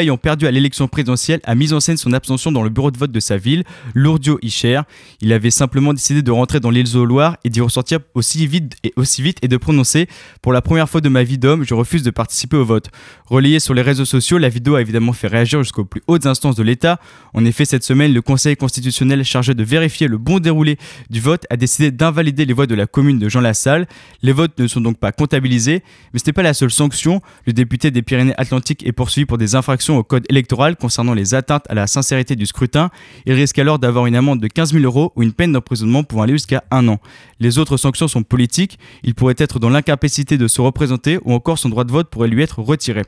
ayant 0.00 0.16
perdu 0.16 0.46
à 0.46 0.50
l'élection 0.50 0.88
présidentielle, 0.88 1.40
a 1.44 1.54
mis 1.54 1.74
en 1.74 1.80
scène 1.80 1.98
son 1.98 2.14
abstention 2.14 2.50
dans 2.50 2.62
le 2.62 2.70
bureau 2.70 2.90
de 2.90 2.96
vote 2.96 3.12
de 3.12 3.20
sa 3.20 3.36
ville, 3.36 3.64
Lourdio-Icher. 3.94 4.80
Il 5.20 5.30
avait 5.32 5.50
simplement 5.50 5.92
décidé 5.92 6.22
de 6.22 6.30
rentrer 6.30 6.58
dans 6.60 6.70
l'île 6.70 6.88
Loire 6.94 7.36
et 7.44 7.50
d'y 7.50 7.60
ressortir 7.60 7.98
aussi 8.14 8.46
vite, 8.46 8.76
et 8.84 8.94
aussi 8.96 9.20
vite 9.22 9.38
et 9.42 9.48
de 9.48 9.56
prononcer 9.58 10.08
Pour 10.40 10.54
la 10.54 10.62
première 10.62 10.88
fois 10.88 11.02
de 11.02 11.08
ma 11.10 11.22
vie 11.22 11.38
d'homme, 11.38 11.64
je 11.64 11.74
refuse 11.74 12.02
de 12.02 12.10
participer 12.10 12.56
au 12.56 12.64
vote. 12.64 12.88
Relayée 13.26 13.60
sur 13.60 13.74
les 13.74 13.82
réseaux 13.82 14.06
sociaux, 14.06 14.38
la 14.38 14.48
vidéo 14.48 14.76
a 14.76 14.80
évidemment 14.80 15.12
fait 15.12 15.28
réagir 15.28 15.62
jusqu'aux 15.62 15.84
plus 15.84 16.02
hautes 16.06 16.24
instances 16.24 16.56
de 16.56 16.62
l'État. 16.62 16.98
En 17.34 17.44
effet, 17.44 17.66
cette 17.66 17.84
semaine, 17.84 18.14
le 18.14 18.22
Conseil 18.22 18.56
constitutionnel 18.56 19.22
chargé 19.24 19.54
de 19.54 19.62
vérifier 19.62 19.97
le 20.06 20.18
bon 20.18 20.38
déroulé 20.38 20.78
du 21.10 21.20
vote, 21.20 21.44
a 21.50 21.56
décidé 21.56 21.90
d'invalider 21.90 22.44
les 22.44 22.52
voix 22.52 22.66
de 22.66 22.74
la 22.74 22.86
commune 22.86 23.18
de 23.18 23.28
Jean 23.28 23.40
Lassalle. 23.40 23.86
Les 24.22 24.32
votes 24.32 24.58
ne 24.58 24.66
sont 24.66 24.80
donc 24.80 24.98
pas 24.98 25.12
comptabilisés, 25.12 25.82
mais 26.12 26.18
ce 26.18 26.26
n'est 26.26 26.32
pas 26.32 26.42
la 26.42 26.54
seule 26.54 26.70
sanction. 26.70 27.22
Le 27.46 27.52
député 27.52 27.90
des 27.90 28.02
Pyrénées-Atlantiques 28.02 28.86
est 28.86 28.92
poursuivi 28.92 29.26
pour 29.26 29.38
des 29.38 29.54
infractions 29.54 29.98
au 29.98 30.02
code 30.02 30.24
électoral 30.28 30.76
concernant 30.76 31.14
les 31.14 31.34
atteintes 31.34 31.64
à 31.68 31.74
la 31.74 31.86
sincérité 31.86 32.36
du 32.36 32.46
scrutin. 32.46 32.90
Il 33.26 33.32
risque 33.32 33.58
alors 33.58 33.78
d'avoir 33.78 34.06
une 34.06 34.16
amende 34.16 34.40
de 34.40 34.48
15 34.48 34.72
000 34.72 34.84
euros 34.84 35.12
ou 35.16 35.22
une 35.22 35.32
peine 35.32 35.52
d'emprisonnement 35.52 36.04
pouvant 36.04 36.22
aller 36.22 36.34
jusqu'à 36.34 36.64
un 36.70 36.86
an. 36.88 36.98
Les 37.40 37.58
autres 37.58 37.76
sanctions 37.76 38.08
sont 38.08 38.22
politiques. 38.22 38.78
Il 39.02 39.14
pourrait 39.14 39.36
être 39.38 39.58
dans 39.58 39.70
l'incapacité 39.70 40.38
de 40.38 40.48
se 40.48 40.60
représenter 40.60 41.18
ou 41.24 41.32
encore 41.32 41.58
son 41.58 41.68
droit 41.68 41.84
de 41.84 41.92
vote 41.92 42.08
pourrait 42.10 42.28
lui 42.28 42.42
être 42.42 42.60
retiré. 42.60 43.02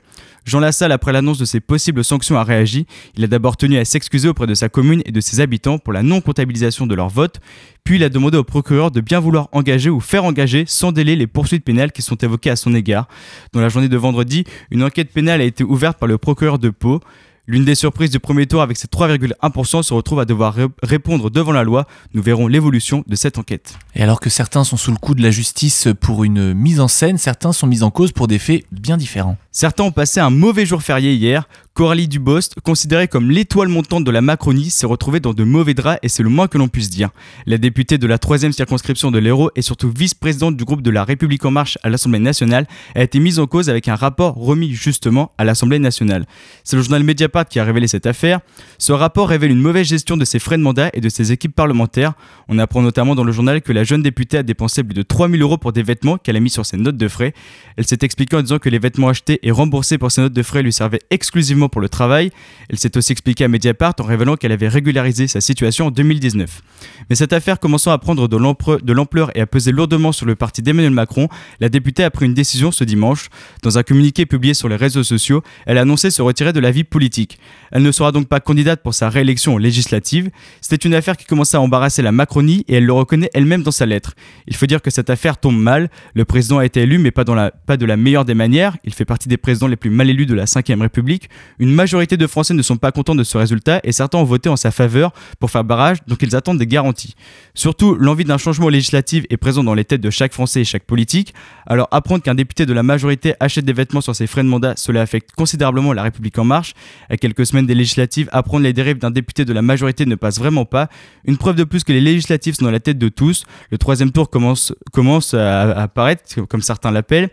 Jean 0.44 0.60
Lassalle, 0.60 0.92
après 0.92 1.12
l'annonce 1.12 1.38
de 1.38 1.44
ces 1.44 1.60
possibles 1.60 2.02
sanctions, 2.02 2.38
a 2.38 2.44
réagi. 2.44 2.86
Il 3.16 3.24
a 3.24 3.26
d'abord 3.26 3.56
tenu 3.56 3.76
à 3.76 3.84
s'excuser 3.84 4.28
auprès 4.28 4.46
de 4.46 4.54
sa 4.54 4.68
commune 4.68 5.02
et 5.04 5.12
de 5.12 5.20
ses 5.20 5.40
habitants 5.40 5.78
pour 5.78 5.92
la 5.92 6.02
non-comptabilisation 6.02 6.79
de 6.86 6.94
leur 6.94 7.08
vote, 7.08 7.40
puis 7.84 7.96
il 7.96 8.04
a 8.04 8.08
demandé 8.08 8.36
au 8.36 8.44
procureur 8.44 8.90
de 8.90 9.00
bien 9.00 9.20
vouloir 9.20 9.48
engager 9.52 9.90
ou 9.90 10.00
faire 10.00 10.24
engager 10.24 10.64
sans 10.66 10.92
délai 10.92 11.16
les 11.16 11.26
poursuites 11.26 11.64
pénales 11.64 11.92
qui 11.92 12.02
sont 12.02 12.16
évoquées 12.16 12.50
à 12.50 12.56
son 12.56 12.74
égard. 12.74 13.08
Dans 13.52 13.60
la 13.60 13.68
journée 13.68 13.88
de 13.88 13.96
vendredi, 13.96 14.44
une 14.70 14.82
enquête 14.82 15.12
pénale 15.12 15.40
a 15.40 15.44
été 15.44 15.64
ouverte 15.64 15.98
par 15.98 16.08
le 16.08 16.18
procureur 16.18 16.58
de 16.58 16.70
Pau. 16.70 17.00
L'une 17.46 17.64
des 17.64 17.74
surprises 17.74 18.10
du 18.10 18.20
premier 18.20 18.46
tour 18.46 18.62
avec 18.62 18.76
ses 18.76 18.86
3,1% 18.86 19.82
se 19.82 19.92
retrouve 19.92 20.20
à 20.20 20.24
devoir 20.24 20.54
répondre 20.84 21.30
devant 21.30 21.50
la 21.50 21.64
loi. 21.64 21.88
Nous 22.14 22.22
verrons 22.22 22.46
l'évolution 22.46 23.02
de 23.08 23.16
cette 23.16 23.38
enquête. 23.38 23.76
Et 23.96 24.02
alors 24.04 24.20
que 24.20 24.30
certains 24.30 24.62
sont 24.62 24.76
sous 24.76 24.92
le 24.92 24.98
coup 24.98 25.16
de 25.16 25.22
la 25.22 25.32
justice 25.32 25.88
pour 26.00 26.22
une 26.22 26.54
mise 26.54 26.78
en 26.78 26.86
scène, 26.86 27.18
certains 27.18 27.52
sont 27.52 27.66
mis 27.66 27.82
en 27.82 27.90
cause 27.90 28.12
pour 28.12 28.28
des 28.28 28.38
faits 28.38 28.64
bien 28.70 28.96
différents. 28.96 29.36
Certains 29.50 29.82
ont 29.82 29.90
passé 29.90 30.20
un 30.20 30.30
mauvais 30.30 30.64
jour 30.64 30.80
férié 30.80 31.14
hier. 31.14 31.48
Coralie 31.72 32.08
Dubost, 32.08 32.56
considérée 32.62 33.06
comme 33.06 33.30
l'étoile 33.30 33.68
montante 33.68 34.04
de 34.04 34.10
la 34.10 34.20
Macronie, 34.20 34.70
s'est 34.70 34.86
retrouvée 34.86 35.20
dans 35.20 35.32
de 35.32 35.44
mauvais 35.44 35.72
draps 35.72 36.00
et 36.02 36.08
c'est 36.08 36.24
le 36.24 36.28
moins 36.28 36.48
que 36.48 36.58
l'on 36.58 36.68
puisse 36.68 36.90
dire. 36.90 37.10
La 37.46 37.58
députée 37.58 37.96
de 37.96 38.06
la 38.08 38.18
troisième 38.18 38.52
circonscription 38.52 39.12
de 39.12 39.18
l'Hérault 39.18 39.50
et 39.54 39.62
surtout 39.62 39.90
vice-présidente 39.90 40.56
du 40.56 40.64
groupe 40.64 40.82
de 40.82 40.90
la 40.90 41.04
République 41.04 41.44
en 41.44 41.52
marche 41.52 41.78
à 41.84 41.88
l'Assemblée 41.88 42.18
nationale 42.18 42.66
a 42.96 43.02
été 43.02 43.20
mise 43.20 43.38
en 43.38 43.46
cause 43.46 43.70
avec 43.70 43.86
un 43.86 43.94
rapport 43.94 44.34
remis 44.34 44.72
justement 44.72 45.32
à 45.38 45.44
l'Assemblée 45.44 45.78
nationale. 45.78 46.26
C'est 46.64 46.76
le 46.76 46.82
journal 46.82 47.04
Mediapart 47.04 47.46
qui 47.46 47.60
a 47.60 47.64
révélé 47.64 47.86
cette 47.86 48.06
affaire. 48.06 48.40
Ce 48.78 48.92
rapport 48.92 49.28
révèle 49.28 49.52
une 49.52 49.62
mauvaise 49.62 49.86
gestion 49.86 50.16
de 50.16 50.24
ses 50.24 50.40
frais 50.40 50.58
de 50.58 50.62
mandat 50.62 50.90
et 50.92 51.00
de 51.00 51.08
ses 51.08 51.30
équipes 51.30 51.54
parlementaires. 51.54 52.14
On 52.48 52.58
apprend 52.58 52.82
notamment 52.82 53.14
dans 53.14 53.24
le 53.24 53.32
journal 53.32 53.62
que 53.62 53.72
la 53.72 53.84
jeune 53.84 54.02
députée 54.02 54.38
a 54.38 54.42
dépensé 54.42 54.82
plus 54.82 54.94
de 54.94 55.02
3000 55.02 55.40
euros 55.40 55.56
pour 55.56 55.72
des 55.72 55.84
vêtements 55.84 56.18
qu'elle 56.18 56.36
a 56.36 56.40
mis 56.40 56.50
sur 56.50 56.66
ses 56.66 56.76
notes 56.76 56.96
de 56.96 57.08
frais. 57.08 57.32
Elle 57.76 57.86
s'est 57.86 57.98
expliquée 58.02 58.36
en 58.36 58.42
disant 58.42 58.58
que 58.58 58.68
les 58.68 58.80
vêtements 58.80 59.08
achetés 59.08 59.38
et 59.44 59.52
remboursés 59.52 59.98
pour 59.98 60.10
ses 60.10 60.20
notes 60.20 60.32
de 60.32 60.42
frais 60.42 60.62
lui 60.62 60.72
servaient 60.72 61.00
exclusivement 61.10 61.59
pour 61.68 61.80
le 61.80 61.88
travail. 61.88 62.30
Elle 62.68 62.78
s'est 62.78 62.96
aussi 62.96 63.12
expliquée 63.12 63.44
à 63.44 63.48
Mediapart 63.48 63.94
en 64.00 64.04
révélant 64.04 64.36
qu'elle 64.36 64.52
avait 64.52 64.68
régularisé 64.68 65.26
sa 65.26 65.40
situation 65.40 65.86
en 65.86 65.90
2019. 65.90 66.62
Mais 67.08 67.16
cette 67.16 67.32
affaire 67.32 67.58
commençant 67.58 67.90
à 67.90 67.98
prendre 67.98 68.28
de 68.28 68.92
l'ampleur 68.92 69.36
et 69.36 69.40
à 69.40 69.46
peser 69.46 69.72
lourdement 69.72 70.12
sur 70.12 70.26
le 70.26 70.36
parti 70.36 70.62
d'Emmanuel 70.62 70.92
Macron, 70.92 71.28
la 71.60 71.68
députée 71.68 72.04
a 72.04 72.10
pris 72.10 72.26
une 72.26 72.34
décision 72.34 72.70
ce 72.70 72.84
dimanche. 72.84 73.28
Dans 73.62 73.78
un 73.78 73.82
communiqué 73.82 74.26
publié 74.26 74.54
sur 74.54 74.68
les 74.68 74.76
réseaux 74.76 75.02
sociaux, 75.02 75.42
elle 75.66 75.78
a 75.78 75.82
annoncé 75.82 76.10
se 76.10 76.22
retirer 76.22 76.52
de 76.52 76.60
la 76.60 76.70
vie 76.70 76.84
politique. 76.84 77.38
Elle 77.72 77.82
ne 77.82 77.92
sera 77.92 78.12
donc 78.12 78.28
pas 78.28 78.40
candidate 78.40 78.82
pour 78.82 78.94
sa 78.94 79.08
réélection 79.08 79.58
législative. 79.58 80.30
C'était 80.60 80.86
une 80.86 80.94
affaire 80.94 81.16
qui 81.16 81.24
commençait 81.24 81.56
à 81.56 81.60
embarrasser 81.60 82.02
la 82.02 82.12
Macronie 82.12 82.64
et 82.68 82.76
elle 82.76 82.86
le 82.86 82.92
reconnaît 82.92 83.30
elle-même 83.34 83.62
dans 83.62 83.70
sa 83.70 83.86
lettre. 83.86 84.14
Il 84.46 84.56
faut 84.56 84.66
dire 84.66 84.82
que 84.82 84.90
cette 84.90 85.10
affaire 85.10 85.38
tombe 85.38 85.58
mal. 85.58 85.90
Le 86.14 86.24
président 86.24 86.58
a 86.58 86.64
été 86.64 86.82
élu, 86.82 86.98
mais 86.98 87.10
pas, 87.10 87.24
pas 87.66 87.76
de 87.76 87.86
la 87.86 87.96
meilleure 87.96 88.24
des 88.24 88.34
manières. 88.34 88.76
Il 88.84 88.94
fait 88.94 89.04
partie 89.04 89.28
des 89.28 89.36
présidents 89.36 89.66
les 89.66 89.76
plus 89.76 89.90
mal 89.90 90.08
élus 90.10 90.26
de 90.26 90.34
la 90.34 90.44
Ve 90.44 90.80
République. 90.80 91.28
Une 91.60 91.74
majorité 91.74 92.16
de 92.16 92.26
Français 92.26 92.54
ne 92.54 92.62
sont 92.62 92.78
pas 92.78 92.90
contents 92.90 93.14
de 93.14 93.22
ce 93.22 93.36
résultat 93.36 93.80
et 93.84 93.92
certains 93.92 94.16
ont 94.16 94.24
voté 94.24 94.48
en 94.48 94.56
sa 94.56 94.70
faveur 94.70 95.12
pour 95.38 95.50
faire 95.50 95.62
barrage, 95.62 95.98
donc 96.06 96.22
ils 96.22 96.34
attendent 96.34 96.56
des 96.56 96.66
garanties. 96.66 97.14
Surtout, 97.52 97.94
l'envie 97.94 98.24
d'un 98.24 98.38
changement 98.38 98.70
législatif 98.70 99.26
est 99.28 99.36
présent 99.36 99.62
dans 99.62 99.74
les 99.74 99.84
têtes 99.84 100.00
de 100.00 100.08
chaque 100.08 100.32
Français 100.32 100.62
et 100.62 100.64
chaque 100.64 100.84
politique. 100.84 101.34
Alors 101.66 101.86
apprendre 101.90 102.22
qu'un 102.22 102.34
député 102.34 102.64
de 102.64 102.72
la 102.72 102.82
majorité 102.82 103.34
achète 103.40 103.66
des 103.66 103.74
vêtements 103.74 104.00
sur 104.00 104.16
ses 104.16 104.26
frais 104.26 104.42
de 104.42 104.48
mandat, 104.48 104.72
cela 104.78 105.02
affecte 105.02 105.32
considérablement 105.32 105.92
la 105.92 106.02
République 106.02 106.38
en 106.38 106.44
marche. 106.44 106.72
À 107.10 107.18
quelques 107.18 107.44
semaines 107.44 107.66
des 107.66 107.74
législatives, 107.74 108.30
apprendre 108.32 108.64
les 108.64 108.72
dérives 108.72 108.96
d'un 108.96 109.10
député 109.10 109.44
de 109.44 109.52
la 109.52 109.60
majorité 109.60 110.06
ne 110.06 110.14
passe 110.14 110.38
vraiment 110.38 110.64
pas. 110.64 110.88
Une 111.26 111.36
preuve 111.36 111.56
de 111.56 111.64
plus 111.64 111.84
que 111.84 111.92
les 111.92 112.00
législatives 112.00 112.54
sont 112.54 112.64
dans 112.64 112.70
la 112.70 112.80
tête 112.80 112.96
de 112.96 113.10
tous. 113.10 113.44
Le 113.70 113.76
troisième 113.76 114.12
tour 114.12 114.30
commence, 114.30 114.72
commence 114.92 115.34
à 115.34 115.82
apparaître, 115.82 116.22
comme 116.48 116.62
certains 116.62 116.90
l'appellent. 116.90 117.28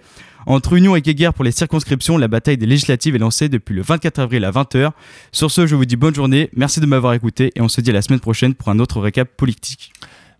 Entre 0.48 0.72
Union 0.72 0.96
et 0.96 1.02
Guéguerre 1.02 1.34
pour 1.34 1.44
les 1.44 1.52
circonscriptions, 1.52 2.18
la 2.18 2.30
bataille 2.30 2.58
des 2.58 2.66
législatives 2.66 3.14
est 3.14 3.20
lancée 3.20 3.50
depuis 3.50 3.76
le 3.76 3.82
24 3.82 4.20
avril 4.20 4.46
à 4.46 4.52
20h. 4.52 4.92
Sur 5.34 5.52
ce, 5.52 5.68
je 5.68 5.76
vous 5.76 5.84
dis 5.84 5.98
bonne 5.98 6.16
journée, 6.16 6.50
merci 6.56 6.80
de 6.80 6.86
m'avoir 6.86 7.12
écouté 7.12 7.52
et 7.56 7.62
on 7.62 7.68
se 7.68 7.82
dit 7.82 7.90
à 7.90 7.94
la 7.94 8.02
semaine 8.02 8.22
prochaine 8.22 8.54
pour 8.54 8.70
un 8.70 8.80
autre 8.80 9.02
récap 9.02 9.28
politique. 9.36 9.92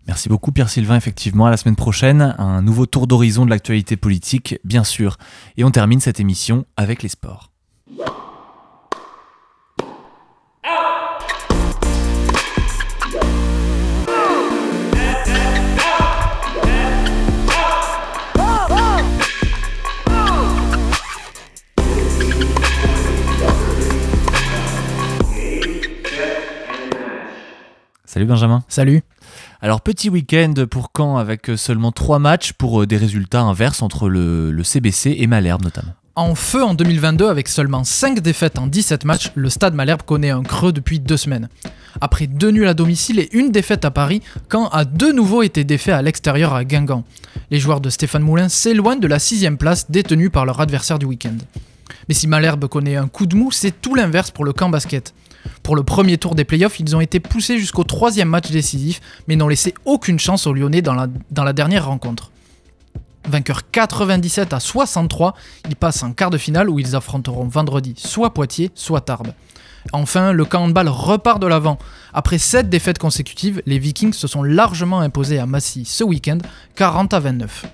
Merci 0.06 0.30
beaucoup 0.30 0.50
Pierre 0.50 0.70
Sylvain, 0.70 0.96
effectivement, 0.96 1.44
à 1.44 1.50
la 1.50 1.58
semaine 1.58 1.76
prochaine, 1.76 2.34
un 2.38 2.62
nouveau 2.62 2.86
tour 2.86 3.06
d'horizon 3.06 3.44
de 3.44 3.50
l'actualité 3.50 3.98
politique, 3.98 4.58
bien 4.64 4.82
sûr. 4.82 5.18
Et 5.58 5.64
on 5.64 5.70
termine 5.70 6.00
cette 6.00 6.20
émission 6.20 6.64
avec 6.78 7.02
les 7.02 7.10
sports. 7.10 7.52
Salut 28.18 28.26
Benjamin. 28.26 28.64
Salut. 28.66 29.02
Alors 29.60 29.80
petit 29.80 30.10
week-end 30.10 30.52
pour 30.68 30.90
Caen 30.96 31.18
avec 31.18 31.52
seulement 31.54 31.92
trois 31.92 32.18
matchs 32.18 32.52
pour 32.52 32.82
euh, 32.82 32.84
des 32.84 32.96
résultats 32.96 33.42
inverses 33.42 33.80
entre 33.80 34.08
le, 34.08 34.60
CBC 34.64 35.14
et 35.20 35.28
Malherbe 35.28 35.62
notamment. 35.62 35.92
En 36.16 36.34
feu 36.34 36.64
en 36.64 36.74
2022 36.74 37.28
avec 37.28 37.46
seulement 37.46 37.84
5 37.84 38.18
défaites 38.18 38.58
en 38.58 38.66
17 38.66 39.04
matchs, 39.04 39.30
le 39.36 39.48
stade 39.48 39.74
Malherbe 39.74 40.02
connaît 40.02 40.30
un 40.30 40.42
creux 40.42 40.72
depuis 40.72 40.98
deux 40.98 41.16
semaines. 41.16 41.48
Après 42.00 42.26
deux 42.26 42.50
nuls 42.50 42.66
à 42.66 42.74
domicile 42.74 43.20
et 43.20 43.28
une 43.36 43.52
défaite 43.52 43.84
à 43.84 43.92
Paris, 43.92 44.20
Caen 44.50 44.66
a 44.66 44.84
de 44.84 45.12
nouveau 45.12 45.44
été 45.44 45.62
défait 45.62 45.92
à 45.92 46.02
l'extérieur 46.02 46.54
à 46.54 46.64
Guingamp. 46.64 47.04
Les 47.52 47.60
joueurs 47.60 47.80
de 47.80 47.88
Stéphane 47.88 48.24
Moulin 48.24 48.48
s'éloignent 48.48 48.98
de 48.98 49.06
la 49.06 49.20
sixième 49.20 49.58
place 49.58 49.92
détenue 49.92 50.30
par 50.30 50.44
leur 50.44 50.58
adversaire 50.60 50.98
du 50.98 51.06
week-end. 51.06 51.36
Mais 52.08 52.16
si 52.16 52.26
Malherbe 52.26 52.66
connaît 52.66 52.96
un 52.96 53.06
coup 53.06 53.26
de 53.26 53.36
mou, 53.36 53.52
c'est 53.52 53.80
tout 53.80 53.94
l'inverse 53.94 54.32
pour 54.32 54.44
le 54.44 54.52
camp 54.52 54.70
basket. 54.70 55.14
Pour 55.62 55.76
le 55.76 55.82
premier 55.82 56.18
tour 56.18 56.34
des 56.34 56.44
playoffs, 56.44 56.80
ils 56.80 56.96
ont 56.96 57.00
été 57.00 57.20
poussés 57.20 57.58
jusqu'au 57.58 57.84
troisième 57.84 58.28
match 58.28 58.50
décisif, 58.50 59.00
mais 59.26 59.36
n'ont 59.36 59.48
laissé 59.48 59.74
aucune 59.84 60.18
chance 60.18 60.46
aux 60.46 60.54
Lyonnais 60.54 60.82
dans 60.82 60.94
la, 60.94 61.52
dernière 61.52 61.86
rencontre. 61.86 62.30
Vainqueur 63.28 63.70
97 63.70 64.52
à 64.52 64.60
63, 64.60 65.34
ils 65.68 65.76
passent 65.76 66.02
en 66.02 66.12
quart 66.12 66.30
de 66.30 66.38
finale 66.38 66.70
où 66.70 66.78
ils 66.78 66.96
affronteront 66.96 67.46
vendredi 67.46 67.94
soit 67.96 68.32
Poitiers, 68.32 68.70
soit 68.74 69.02
Tarbes. 69.02 69.32
Enfin, 69.92 70.32
le 70.32 70.44
camp 70.44 70.66
repart 70.66 71.40
de 71.40 71.46
l'avant. 71.46 71.78
Après 72.12 72.38
7 72.38 72.68
défaites 72.68 72.98
consécutives, 72.98 73.62
les 73.66 73.78
Vikings 73.78 74.12
se 74.12 74.26
sont 74.26 74.42
largement 74.42 75.00
imposés 75.00 75.38
à 75.38 75.46
Massy 75.46 75.84
ce 75.84 76.04
week-end, 76.04 76.38
40 76.74 77.14
à 77.14 77.20
29. 77.20 77.66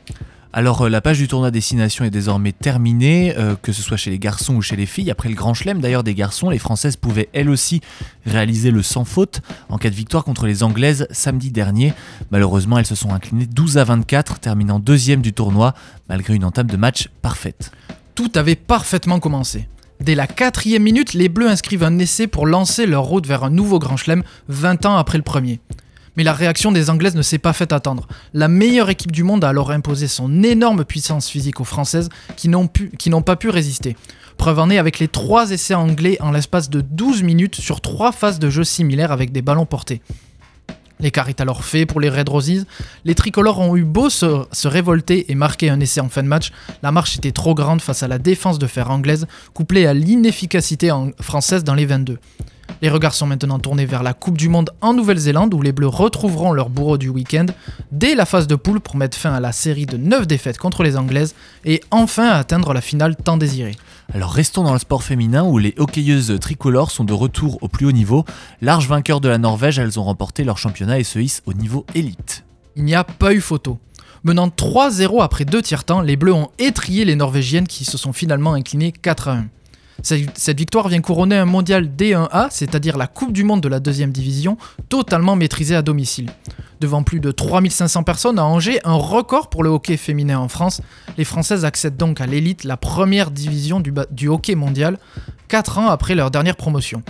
Alors 0.57 0.83
euh, 0.83 0.89
la 0.89 1.01
page 1.01 1.19
du 1.19 1.27
tournoi 1.27 1.51
destination 1.51 2.05
est 2.05 2.11
désormais 2.11 2.53
terminée, 2.53 3.35
euh, 3.37 3.57
que 3.61 3.73
ce 3.73 3.83
soit 3.83 3.97
chez 3.97 4.13
les 4.13 4.21
garçons 4.21 4.55
ou 4.55 4.63
chez 4.63 4.77
les 4.77 4.87
filles. 4.87 5.11
Après 5.11 5.29
le 5.29 5.35
grand 5.35 5.53
chelem 5.53 5.81
d'ailleurs 5.81 6.05
des 6.05 6.15
garçons, 6.15 6.49
les 6.49 6.61
Françaises 6.61 6.95
pouvaient 6.95 7.29
elles 7.33 7.51
aussi 7.51 7.81
réaliser 8.25 8.71
le 8.71 8.81
sans 8.81 9.05
faute 9.05 9.41
en 9.69 9.79
cas 9.79 9.91
de 9.91 9.97
victoire 9.97 10.23
contre 10.23 10.47
les 10.47 10.63
Anglaises 10.63 11.09
samedi 11.11 11.51
dernier. 11.51 11.93
Malheureusement, 12.31 12.79
elles 12.79 12.87
se 12.87 12.95
sont 12.95 13.13
inclinées 13.13 13.47
12 13.47 13.79
à 13.79 13.85
24, 13.85 14.39
terminant 14.39 14.79
deuxième 14.79 15.23
du 15.23 15.33
tournoi, 15.33 15.75
malgré 16.09 16.37
une 16.37 16.45
entame 16.45 16.69
de 16.69 16.77
match 16.77 17.09
parfaite. 17.21 17.73
Tout 18.15 18.31
avait 18.37 18.55
parfaitement 18.55 19.19
commencé. 19.19 19.67
Dès 19.99 20.15
la 20.15 20.29
quatrième 20.29 20.85
minute, 20.85 21.15
les 21.15 21.29
Bleus 21.29 21.49
inscrivent 21.49 21.83
un 21.83 21.99
essai 21.99 22.29
pour 22.29 22.47
lancer 22.47 22.87
leur 22.87 23.03
route 23.03 23.27
vers 23.27 23.43
un 23.43 23.51
nouveau 23.51 23.81
grand 23.81 23.97
chelem 23.97 24.23
20 24.47 24.87
ans 24.87 24.99
après 24.99 25.19
le 25.19 25.25
premier 25.25 25.59
mais 26.17 26.25
la 26.25 26.33
réaction 26.33 26.73
des 26.73 26.91
Anglaises 26.91 27.15
ne 27.15 27.23
s'est 27.23 27.39
pas 27.39 27.53
fait 27.53 27.73
attendre. 27.73 28.07
La 28.33 28.49
meilleure 28.49 28.91
équipe 28.91 29.13
du 29.13 29.23
monde 29.23 29.45
a 29.45 29.49
alors 29.49 29.71
imposé 29.71 30.09
son 30.09 30.43
énorme 30.43 30.85
puissance 30.85 31.29
physique 31.29 31.61
aux 31.61 31.65
Françaises 31.65 32.09
qui 32.37 32.49
n'ont 32.49 33.23
pas 33.23 33.37
pu 33.37 33.49
résister. 33.49 33.97
Preuve 34.37 34.59
en 34.59 34.71
est 34.71 34.79
avec 34.79 34.99
les 34.99 35.09
trois 35.09 35.51
essais 35.51 35.75
anglais 35.75 36.17
en 36.21 36.33
l'espace 36.33 36.69
de 36.69 36.81
12 36.81 37.23
minutes 37.23 37.57
sur 37.57 37.81
trois 37.81 38.13
phases 38.13 38.39
de 38.39 38.51
jeu 38.51 38.65
similaires 38.65 39.13
avec 39.13 39.33
des 39.33 39.43
ballons 39.43 39.67
portés. 39.67 40.03
L'écart 41.01 41.29
est 41.29 41.41
alors 41.41 41.65
fait 41.65 41.87
pour 41.87 42.01
les 42.01 42.09
Red 42.09 42.29
Roses. 42.29 42.67
Les 43.05 43.15
tricolores 43.15 43.61
ont 43.61 43.77
eu 43.77 43.85
beau 43.85 44.11
se, 44.11 44.45
se, 44.53 44.69
révolter 44.69 45.31
et 45.31 45.35
marquer 45.35 45.69
un 45.69 45.81
essai 45.81 46.01
en 46.01 46.09
fin 46.09 46.23
de 46.23 46.29
match, 46.29 46.53
la 46.83 46.93
marche 46.93 47.17
était 47.17 47.33
trop 47.33 47.55
grande 47.55 47.81
face 47.81 48.03
à 48.03 48.09
la 48.09 48.19
défense 48.19 48.59
de 48.59 48.67
fer 48.67 48.91
anglaise, 48.91 49.27
couplée 49.55 49.87
à 49.87 49.95
l'inefficacité 49.95 50.93
française 51.21 51.65
dans 51.65 51.75
les 51.75 51.87
22. 51.87 52.19
Les 52.83 52.91
regards 52.91 53.15
sont 53.15 53.27
maintenant 53.27 53.59
tournés 53.59 53.87
vers 53.87 54.03
la 54.03 54.13
Coupe 54.13 54.37
du 54.37 54.49
Monde 54.49 54.71
en 54.81 54.93
Nouvelle-Zélande 54.93 55.55
où 55.55 55.63
les 55.63 55.73
Bleus 55.73 55.89
retrouveront 55.89 56.53
leur 56.53 56.69
bourreau 56.69 56.99
du 56.99 57.09
week-end 57.09 57.47
dès 57.93 58.15
la 58.15 58.27
phase 58.27 58.47
de 58.47 58.57
poule 58.57 58.81
pour 58.81 58.97
mettre 58.97 59.17
fin 59.17 59.33
à 59.33 59.41
la 59.41 59.53
série 59.53 59.87
de 59.87 59.97
9 59.97 60.27
défaites 60.27 60.59
contre 60.59 60.83
les 60.83 60.97
Anglaises 60.97 61.35
et 61.65 61.81
enfin 61.91 62.29
atteindre 62.29 62.75
la 62.75 62.81
finale 62.81 63.17
tant 63.17 63.37
désirée. 63.37 63.77
Alors 64.13 64.33
restons 64.33 64.65
dans 64.65 64.73
le 64.73 64.79
sport 64.79 65.03
féminin 65.03 65.45
où 65.45 65.59
les 65.59 65.75
hockeyeuses 65.79 66.39
tricolores 66.41 66.91
sont 66.91 67.05
de 67.05 67.13
retour 67.13 67.59
au 67.63 67.69
plus 67.69 67.87
haut 67.87 67.93
niveau. 67.93 68.25
Large 68.61 68.89
vainqueurs 68.89 69.21
de 69.21 69.29
la 69.29 69.39
Norvège, 69.39 69.79
elles 69.79 69.99
ont 69.99 70.05
remporté 70.05 70.45
leur 70.45 70.59
championnat 70.59 70.99
et 70.99 71.05
se 71.05 71.19
hissent 71.19 71.43
au 71.47 71.55
niveau 71.55 71.87
élite. 71.95 72.45
Il 72.77 72.85
n'y 72.85 72.95
a 72.95 73.05
pas 73.05 73.33
eu 73.33 73.41
photo. 73.41 73.79
Menant 74.25 74.49
3-0 74.49 75.23
après 75.23 75.45
deux 75.45 75.63
tiers-temps, 75.63 76.01
les 76.01 76.17
Bleus 76.17 76.33
ont 76.33 76.51
étrié 76.59 77.05
les 77.05 77.15
Norvégiennes 77.15 77.69
qui 77.69 77.85
se 77.85 77.99
sont 77.99 78.13
finalement 78.13 78.55
inclinées 78.55 78.93
4-1. 79.03 79.45
Cette 80.03 80.59
victoire 80.59 80.89
vient 80.89 81.01
couronner 81.01 81.37
un 81.37 81.45
mondial 81.45 81.87
D1A, 81.87 82.49
c'est-à-dire 82.51 82.97
la 82.97 83.07
Coupe 83.07 83.33
du 83.33 83.45
Monde 83.45 83.61
de 83.61 83.69
la 83.69 83.81
deuxième 83.81 84.13
division, 84.13 84.59
totalement 84.89 85.37
maîtrisée 85.37 85.77
à 85.77 85.83
domicile. 85.83 86.31
Devant 86.81 87.03
plus 87.03 87.21
de 87.21 87.31
3500 87.31 88.03
personnes 88.03 88.39
à 88.39 88.45
Angers, 88.45 88.81
un 88.85 88.95
record 88.95 89.49
pour 89.49 89.63
le 89.63 89.71
hockey 89.71 89.97
féminin 89.97 90.39
en 90.39 90.49
France, 90.49 90.83
les 91.17 91.25
Françaises 91.25 91.65
accèdent 91.65 91.97
donc 91.97 92.21
à 92.21 92.27
l'élite, 92.27 92.65
la 92.65 92.77
première 92.77 93.31
division 93.31 93.81
du, 93.81 94.29
hockey 94.29 94.55
mondial, 94.55 94.99
4 95.49 95.79
ans 95.79 95.89
après 95.89 96.15
leur 96.15 96.31
dernière 96.31 96.57
promotion. 96.57 97.03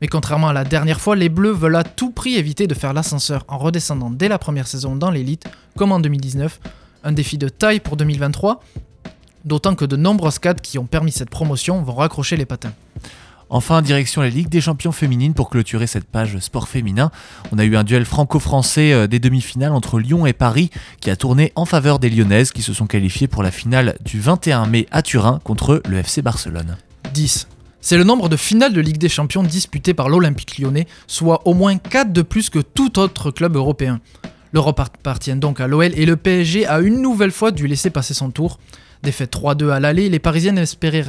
Mais 0.00 0.08
contrairement 0.08 0.48
à 0.48 0.52
la 0.52 0.64
dernière 0.64 1.00
fois, 1.00 1.14
les 1.14 1.28
Bleus 1.28 1.52
veulent 1.52 1.76
à 1.76 1.84
tout 1.84 2.10
prix 2.10 2.34
éviter 2.34 2.66
de 2.66 2.74
faire 2.74 2.92
l'ascenseur 2.92 3.44
en 3.46 3.58
redescendant 3.58 4.10
dès 4.10 4.28
la 4.28 4.38
première 4.38 4.66
saison 4.66 4.96
dans 4.96 5.10
l'élite, 5.10 5.44
comme 5.76 5.92
en 5.92 6.00
2019. 6.00 6.58
Un 7.04 7.12
défi 7.12 7.38
de 7.38 7.48
taille 7.48 7.80
pour 7.80 7.96
2023, 7.96 8.60
d'autant 9.44 9.74
que 9.74 9.84
de 9.84 9.96
nombreuses 9.96 10.38
cadres 10.38 10.62
qui 10.62 10.78
ont 10.78 10.86
permis 10.86 11.12
cette 11.12 11.30
promotion 11.30 11.82
vont 11.82 11.94
raccrocher 11.94 12.36
les 12.36 12.46
patins. 12.46 12.72
Enfin, 13.54 13.82
direction 13.82 14.22
la 14.22 14.30
Ligue 14.30 14.48
des 14.48 14.62
champions 14.62 14.92
féminines 14.92 15.34
pour 15.34 15.50
clôturer 15.50 15.86
cette 15.86 16.06
page 16.06 16.38
sport 16.38 16.68
féminin. 16.68 17.10
On 17.52 17.58
a 17.58 17.64
eu 17.64 17.76
un 17.76 17.84
duel 17.84 18.06
franco-français 18.06 18.94
euh, 18.94 19.06
des 19.06 19.18
demi-finales 19.18 19.72
entre 19.72 19.98
Lyon 19.98 20.24
et 20.24 20.32
Paris 20.32 20.70
qui 21.00 21.10
a 21.10 21.16
tourné 21.16 21.52
en 21.54 21.66
faveur 21.66 21.98
des 21.98 22.08
Lyonnaises 22.08 22.50
qui 22.50 22.62
se 22.62 22.72
sont 22.72 22.86
qualifiées 22.86 23.28
pour 23.28 23.42
la 23.42 23.50
finale 23.50 23.96
du 24.02 24.20
21 24.20 24.64
mai 24.66 24.86
à 24.90 25.02
Turin 25.02 25.38
contre 25.44 25.82
le 25.86 25.98
FC 25.98 26.22
Barcelone. 26.22 26.78
10. 27.12 27.46
C'est 27.82 27.98
le 27.98 28.04
nombre 28.04 28.30
de 28.30 28.36
finales 28.36 28.72
de 28.72 28.80
Ligue 28.80 28.96
des 28.96 29.10
Champions 29.10 29.42
disputées 29.42 29.92
par 29.92 30.08
l'Olympique 30.08 30.56
lyonnais, 30.58 30.86
soit 31.06 31.46
au 31.46 31.52
moins 31.52 31.76
4 31.76 32.10
de 32.10 32.22
plus 32.22 32.48
que 32.48 32.60
tout 32.60 32.98
autre 32.98 33.30
club 33.30 33.56
européen. 33.56 34.00
L'Europe 34.52 34.80
appartient 34.80 35.34
donc 35.34 35.60
à 35.60 35.66
l'OL 35.66 35.92
et 35.94 36.04
le 36.04 36.16
PSG 36.16 36.66
a 36.66 36.80
une 36.80 37.00
nouvelle 37.00 37.30
fois 37.30 37.52
dû 37.52 37.66
laisser 37.66 37.88
passer 37.88 38.12
son 38.12 38.30
tour. 38.30 38.58
Défaite 39.02 39.34
3-2 39.34 39.70
à 39.70 39.80
l'aller, 39.80 40.08
les 40.08 40.18
Parisiennes 40.18 40.58
espéraient 40.58 41.04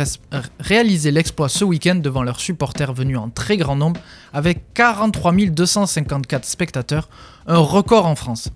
réaliser 0.59 1.11
l'exploit 1.11 1.49
ce 1.49 1.63
week-end 1.63 1.95
devant 1.95 2.23
leurs 2.23 2.39
supporters 2.39 2.93
venus 2.93 3.17
en 3.17 3.29
très 3.29 3.57
grand 3.57 3.75
nombre 3.75 3.99
avec 4.31 4.73
43 4.73 5.33
254 5.49 6.45
spectateurs, 6.45 7.09
un 7.45 7.57
record 7.57 8.07
en 8.07 8.15
France. 8.15 8.49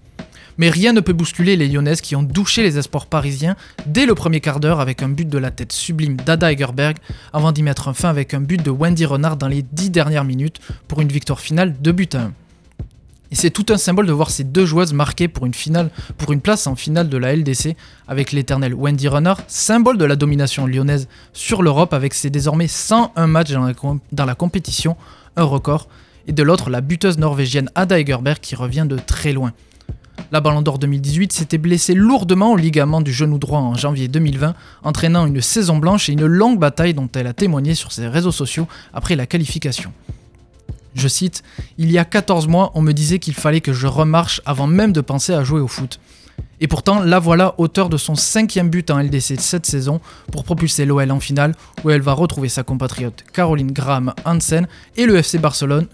Mais 0.58 0.70
rien 0.72 0.94
ne 0.94 1.02
peut 1.02 1.14
bousculer 1.14 1.56
les 1.56 1.68
Lyonnaises 1.68 2.02
qui 2.02 2.16
ont 2.16 2.24
douché 2.24 2.64
les 2.64 2.80
espoirs 2.80 3.06
parisiens 3.06 3.56
dès 3.86 4.08
le 4.08 4.16
premier 4.16 4.40
quart 4.40 4.60
d'heure 4.60 4.80
avec 4.80 5.04
un 5.04 5.10
but 5.10 5.30
de 5.30 5.38
la 5.38 5.52
tête 5.52 5.72
sublime 5.72 6.16
d'Ada 6.16 6.52
Egerberg 6.52 6.98
avant 7.32 7.52
d'y 7.52 7.62
mettre 7.62 7.94
fin 7.94 8.10
avec 8.10 8.34
un 8.34 8.42
but 8.42 8.64
de 8.64 8.72
Wendy 8.72 9.06
Renard 9.06 9.38
dans 9.38 9.50
les 9.50 9.62
10 9.62 9.92
dernières 9.92 10.24
minutes 10.24 10.60
pour 10.88 11.02
une 11.02 11.10
victoire 11.10 11.42
finale 11.42 11.76
de 11.80 11.92
but 11.92 12.16
à 12.16 12.22
1. 12.22 12.34
Et 13.32 13.36
c'est 13.36 13.50
tout 13.50 13.66
un 13.70 13.78
symbole 13.78 14.08
de 14.08 14.12
voir 14.14 14.30
ces 14.30 14.44
deux 14.44 14.66
joueuses 14.66 14.94
marquées 14.94 15.28
pour 15.28 15.46
une, 15.46 16.42
place 16.42 16.68
en 16.68 16.76
finale 16.76 17.10
de 17.10 17.18
la 17.18 17.36
LDC 17.36 17.76
avec 18.08 18.32
l'éternel 18.32 18.74
Wendy 18.74 19.08
Runner, 19.08 19.34
symbole 19.48 19.98
de 19.98 20.06
la 20.06 20.16
domination 20.16 20.66
lyonnaise 20.66 21.08
sur 21.34 21.62
l'Europe 21.62 21.94
avec 21.94 22.14
ses 22.14 22.30
désormais 22.30 22.68
101 22.68 23.28
matchs 23.28 23.52
dans 23.52 23.66
la, 23.66 23.74
dans 24.12 24.26
la 24.26 24.36
compétition, 24.36 24.96
un 25.36 25.44
record, 25.44 25.88
et 26.28 26.32
de 26.32 26.44
l'autre 26.44 26.70
la 26.70 26.82
buteuse 26.82 27.18
norvégienne 27.18 27.70
Ada 27.76 28.00
Egerberg 28.00 28.40
qui 28.40 28.56
revient 28.56 28.86
de 28.88 28.98
très 28.98 29.34
loin. 29.34 29.54
La 30.32 30.42
Ballon 30.42 30.62
d'Or 30.62 30.78
2018 30.78 31.32
s'était 31.32 31.58
blessée 31.58 31.94
lourdement 31.94 32.52
au 32.52 32.58
ligament 32.58 33.00
du 33.00 33.14
genou 33.14 33.38
droit 33.38 33.60
en 33.60 33.76
janvier 33.76 34.10
2020, 34.10 34.56
entraînant 34.84 35.26
une 35.26 35.42
saison 35.42 35.78
blanche 35.78 36.10
et 36.10 36.14
une 36.14 36.26
longue 36.26 36.60
bataille 36.60 36.94
dont 36.94 37.08
elle 37.16 37.28
a 37.28 37.34
témoigné 37.34 37.76
sur 37.76 37.92
ses 37.92 38.08
réseaux 38.08 38.32
sociaux 38.32 38.68
après 38.94 39.16
la 39.16 39.26
qualification. 39.26 39.94
Je 40.98 41.08
cite 41.08 41.44
Il 41.78 41.92
y 41.92 42.00
a 42.00 42.06
14 42.06 42.48
mois, 42.48 42.72
on 42.74 42.82
me 42.82 42.92
disait 42.92 43.20
qu'il 43.20 43.36
fallait 43.36 43.62
que 43.62 43.72
je 43.72 43.86
remarche 43.86 44.42
avant 44.46 44.66
même 44.66 44.94
de 44.94 45.02
penser 45.02 45.34
à 45.34 45.44
jouer 45.44 45.62
au 45.62 45.68
foot. 45.68 46.00
Et 46.60 46.68
pourtant, 46.68 47.02
la 47.02 47.20
voilà 47.20 47.54
auteur 47.60 47.88
de 47.88 47.98
son 47.98 48.16
cinquième 48.16 48.70
but 48.70 48.90
en 48.90 49.00
LDC 49.00 49.40
cette 49.40 49.68
saison 49.68 50.02
pour 50.32 50.44
propulser 50.44 50.86
l'OL 50.86 51.12
en 51.12 51.20
finale, 51.20 51.54
où 51.84 51.92
elle 51.92 52.02
va 52.02 52.14
retrouver 52.14 52.50
sa 52.50 52.64
compatriote 52.64 53.24
Caroline 53.32 53.72
Graham 53.72 54.14
Hansen 54.26 54.68
et 54.96 55.06
le 55.06 55.18
FC 55.18 55.38
Barcelone, 55.38 55.88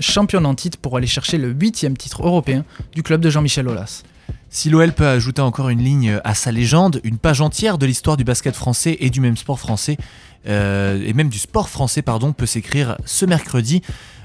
championne 0.00 0.46
en 0.46 0.54
titre 0.54 0.78
pour 0.78 0.96
aller 0.96 1.06
chercher 1.06 1.36
le 1.36 1.50
huitième 1.50 1.96
titre 1.96 2.26
européen 2.26 2.64
du 2.94 3.02
club 3.02 3.20
de 3.20 3.28
Jean-Michel 3.28 3.68
Aulas. 3.68 4.02
Si 4.50 4.70
l'OL 4.70 4.92
peut 4.92 5.06
ajouter 5.06 5.42
encore 5.42 5.68
une 5.68 5.82
ligne 5.82 6.20
à 6.24 6.34
sa 6.34 6.52
légende, 6.52 7.02
une 7.04 7.18
page 7.18 7.42
entière 7.42 7.76
de 7.76 7.84
l'histoire 7.84 8.16
du 8.16 8.24
basket 8.24 8.56
français 8.56 8.96
et 9.00 9.10
du 9.10 9.20
même 9.20 9.36
sport 9.36 9.60
français, 9.60 9.98
euh, 10.46 11.02
et 11.04 11.12
même 11.12 11.28
du 11.28 11.38
sport 11.38 11.68
français, 11.68 12.00
pardon, 12.00 12.32
peut 12.32 12.46
s'écrire 12.46 12.96
ce 13.04 13.26
mercredi. 13.26 13.82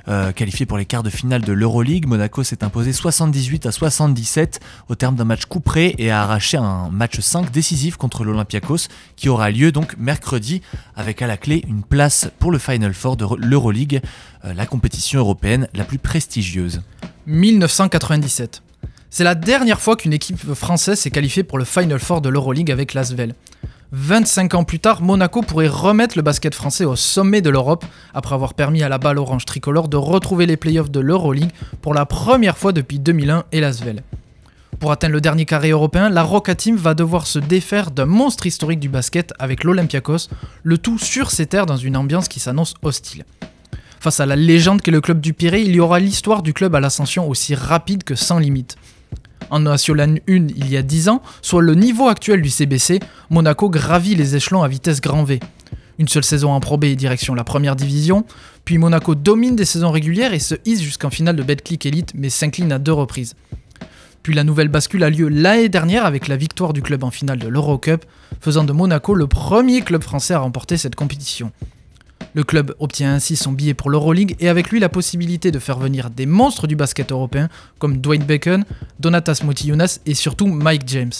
Euh, 0.09 0.33
qualifié 0.33 0.65
pour 0.65 0.77
les 0.77 0.85
quarts 0.85 1.03
de 1.03 1.09
finale 1.09 1.41
de 1.43 1.53
l'Euroleague, 1.53 2.07
Monaco 2.07 2.43
s'est 2.43 2.63
imposé 2.63 2.91
78 2.91 3.65
à 3.65 3.71
77 3.71 4.59
au 4.89 4.95
terme 4.95 5.15
d'un 5.15 5.23
match 5.23 5.45
couperé 5.45 5.95
et 5.97 6.11
a 6.11 6.21
arraché 6.23 6.57
un 6.57 6.89
match 6.89 7.19
5 7.19 7.51
décisif 7.51 7.95
contre 7.95 8.25
l'Olympiakos 8.25 8.87
qui 9.15 9.29
aura 9.29 9.49
lieu 9.49 9.71
donc 9.71 9.95
mercredi 9.97 10.61
avec 10.95 11.21
à 11.21 11.27
la 11.27 11.37
clé 11.37 11.63
une 11.67 11.83
place 11.83 12.29
pour 12.39 12.51
le 12.51 12.57
Final 12.57 12.93
Four 12.93 13.15
de 13.15 13.25
l'Euroleague, 13.37 14.01
euh, 14.43 14.53
la 14.53 14.65
compétition 14.65 15.19
européenne 15.19 15.69
la 15.73 15.85
plus 15.85 15.99
prestigieuse. 15.99 16.81
1997. 17.27 18.61
C'est 19.09 19.23
la 19.23 19.35
dernière 19.35 19.79
fois 19.79 19.95
qu'une 19.95 20.11
équipe 20.11 20.53
française 20.53 20.99
s'est 20.99 21.11
qualifiée 21.11 21.43
pour 21.43 21.57
le 21.57 21.65
Final 21.65 21.99
Four 21.99 22.19
de 22.19 22.29
l'Euroleague 22.29 22.71
avec 22.71 22.93
l'Asvel. 22.93 23.35
25 23.95 24.55
ans 24.55 24.63
plus 24.63 24.79
tard, 24.79 25.03
Monaco 25.03 25.43
pourrait 25.43 25.67
remettre 25.67 26.17
le 26.17 26.23
basket 26.23 26.55
français 26.55 26.83
au 26.83 26.95
sommet 26.95 27.41
de 27.41 27.51
l'Europe 27.51 27.85
après 28.15 28.33
avoir 28.33 28.55
permis 28.55 28.81
à 28.81 28.89
la 28.89 28.97
balle 28.97 29.19
orange 29.19 29.45
tricolore 29.45 29.87
de 29.87 29.97
retrouver 29.97 30.47
les 30.47 30.57
playoffs 30.57 30.89
de 30.89 30.99
l'Euroleague 30.99 31.51
pour 31.79 31.93
la 31.93 32.07
première 32.07 32.57
fois 32.57 32.71
depuis 32.71 32.97
2001 32.97 33.43
et 33.51 33.59
l'Asvel. 33.59 34.01
Pour 34.79 34.91
atteindre 34.91 35.13
le 35.13 35.21
dernier 35.21 35.45
carré 35.45 35.69
européen, 35.69 36.09
la 36.09 36.23
Roca 36.23 36.55
Team 36.55 36.75
va 36.75 36.95
devoir 36.95 37.27
se 37.27 37.37
défaire 37.37 37.91
d'un 37.91 38.07
monstre 38.07 38.47
historique 38.47 38.79
du 38.79 38.89
basket 38.89 39.31
avec 39.37 39.63
l'Olympiakos, 39.63 40.27
le 40.63 40.79
tout 40.79 40.97
sur 40.97 41.29
ses 41.29 41.45
terres 41.45 41.67
dans 41.67 41.77
une 41.77 41.95
ambiance 41.95 42.27
qui 42.27 42.39
s'annonce 42.39 42.73
hostile. 42.81 43.25
Face 43.99 44.19
à 44.19 44.25
la 44.25 44.35
légende 44.35 44.81
qu'est 44.81 44.89
le 44.89 45.01
club 45.01 45.21
du 45.21 45.33
Pirée, 45.33 45.61
il 45.61 45.75
y 45.75 45.79
aura 45.79 45.99
l'histoire 45.99 46.41
du 46.41 46.51
club 46.53 46.73
à 46.73 46.79
l'ascension 46.79 47.29
aussi 47.29 47.53
rapide 47.53 48.03
que 48.03 48.15
sans 48.15 48.39
limite. 48.39 48.75
En 49.49 49.59
National 49.59 50.19
1 50.27 50.33
il 50.55 50.69
y 50.69 50.77
a 50.77 50.81
10 50.81 51.09
ans, 51.09 51.21
soit 51.41 51.61
le 51.61 51.75
niveau 51.75 52.07
actuel 52.07 52.41
du 52.41 52.49
CBC, 52.49 52.99
Monaco 53.29 53.69
gravit 53.69 54.15
les 54.15 54.35
échelons 54.35 54.63
à 54.63 54.67
vitesse 54.67 55.01
grand 55.01 55.23
V. 55.23 55.39
Une 55.99 56.07
seule 56.07 56.23
saison 56.23 56.51
en 56.51 56.59
Pro 56.59 56.77
B 56.77 56.85
direction 56.85 57.35
la 57.35 57.43
première 57.43 57.75
division, 57.75 58.25
puis 58.65 58.77
Monaco 58.77 59.15
domine 59.15 59.55
des 59.55 59.65
saisons 59.65 59.91
régulières 59.91 60.33
et 60.33 60.39
se 60.39 60.55
hisse 60.65 60.81
jusqu'en 60.81 61.09
finale 61.09 61.35
de 61.35 61.43
Betclic 61.43 61.85
Elite 61.85 62.13
mais 62.15 62.29
s'incline 62.29 62.71
à 62.71 62.79
deux 62.79 62.93
reprises. 62.93 63.35
Puis 64.23 64.33
la 64.33 64.45
nouvelle 64.45 64.69
bascule 64.69 65.03
a 65.03 65.09
lieu 65.09 65.27
l'année 65.27 65.69
dernière 65.69 66.05
avec 66.05 66.27
la 66.27 66.37
victoire 66.37 66.73
du 66.73 66.81
club 66.81 67.03
en 67.03 67.11
finale 67.11 67.39
de 67.39 67.47
l'Eurocup, 67.49 68.05
faisant 68.39 68.63
de 68.63 68.71
Monaco 68.71 69.13
le 69.13 69.27
premier 69.27 69.81
club 69.81 70.01
français 70.01 70.33
à 70.33 70.39
remporter 70.39 70.77
cette 70.77 70.95
compétition. 70.95 71.51
Le 72.33 72.43
club 72.43 72.73
obtient 72.79 73.13
ainsi 73.13 73.35
son 73.35 73.51
billet 73.51 73.73
pour 73.73 73.89
l'Euroleague 73.89 74.35
et 74.39 74.49
avec 74.49 74.69
lui 74.69 74.79
la 74.79 74.89
possibilité 74.89 75.51
de 75.51 75.59
faire 75.59 75.77
venir 75.77 76.09
des 76.09 76.25
monstres 76.25 76.67
du 76.67 76.75
basket 76.75 77.11
européen 77.11 77.49
comme 77.79 77.97
Dwayne 77.97 78.23
Bacon, 78.23 78.65
Donatas 78.99 79.41
Motiejunas 79.43 79.99
et 80.05 80.13
surtout 80.13 80.47
Mike 80.47 80.83
James. 80.87 81.13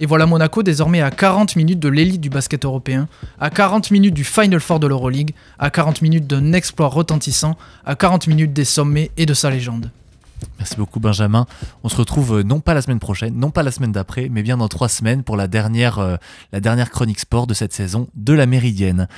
Et 0.00 0.06
voilà 0.06 0.26
Monaco 0.26 0.62
désormais 0.62 1.00
à 1.00 1.10
40 1.10 1.56
minutes 1.56 1.78
de 1.78 1.88
l'élite 1.88 2.20
du 2.20 2.30
basket 2.30 2.64
européen, 2.64 3.08
à 3.38 3.50
40 3.50 3.90
minutes 3.90 4.14
du 4.14 4.24
Final 4.24 4.60
Four 4.60 4.80
de 4.80 4.86
l'Euroleague, 4.86 5.34
à 5.58 5.70
40 5.70 6.02
minutes 6.02 6.26
d'un 6.26 6.52
exploit 6.52 6.88
retentissant, 6.88 7.56
à 7.86 7.94
40 7.94 8.26
minutes 8.26 8.52
des 8.52 8.64
sommets 8.64 9.10
et 9.16 9.26
de 9.26 9.34
sa 9.34 9.50
légende. 9.50 9.90
Merci 10.58 10.76
beaucoup 10.76 11.00
Benjamin. 11.00 11.46
On 11.84 11.88
se 11.88 11.96
retrouve 11.96 12.38
euh, 12.38 12.42
non 12.42 12.60
pas 12.60 12.74
la 12.74 12.82
semaine 12.82 12.98
prochaine, 12.98 13.34
non 13.34 13.50
pas 13.50 13.62
la 13.62 13.70
semaine 13.70 13.92
d'après, 13.92 14.28
mais 14.30 14.42
bien 14.42 14.56
dans 14.56 14.68
trois 14.68 14.88
semaines 14.88 15.22
pour 15.22 15.36
la 15.36 15.46
dernière, 15.46 15.98
euh, 15.98 16.16
la 16.52 16.60
dernière 16.60 16.90
chronique 16.90 17.20
sport 17.20 17.46
de 17.46 17.54
cette 17.54 17.72
saison 17.72 18.08
de 18.14 18.32
la 18.32 18.46
Méridienne. 18.46 19.08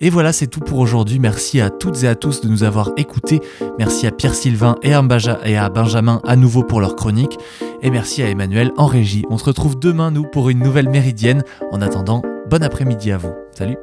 Et 0.00 0.10
voilà, 0.10 0.32
c'est 0.32 0.46
tout 0.46 0.60
pour 0.60 0.78
aujourd'hui. 0.78 1.18
Merci 1.18 1.60
à 1.60 1.70
toutes 1.70 2.02
et 2.02 2.08
à 2.08 2.14
tous 2.14 2.40
de 2.40 2.48
nous 2.48 2.62
avoir 2.62 2.92
écoutés. 2.96 3.40
Merci 3.78 4.06
à 4.06 4.10
Pierre-Sylvain 4.10 4.76
et 4.82 4.94
à 4.94 5.02
Benjamin 5.68 6.20
à 6.24 6.36
nouveau 6.36 6.62
pour 6.62 6.80
leur 6.80 6.96
chronique. 6.96 7.38
Et 7.82 7.90
merci 7.90 8.22
à 8.22 8.28
Emmanuel 8.28 8.72
en 8.76 8.86
régie. 8.86 9.24
On 9.30 9.38
se 9.38 9.44
retrouve 9.44 9.78
demain, 9.78 10.10
nous, 10.10 10.24
pour 10.24 10.50
une 10.50 10.58
nouvelle 10.58 10.88
méridienne. 10.88 11.42
En 11.70 11.80
attendant, 11.80 12.22
bon 12.50 12.62
après-midi 12.62 13.12
à 13.12 13.18
vous. 13.18 13.32
Salut 13.52 13.76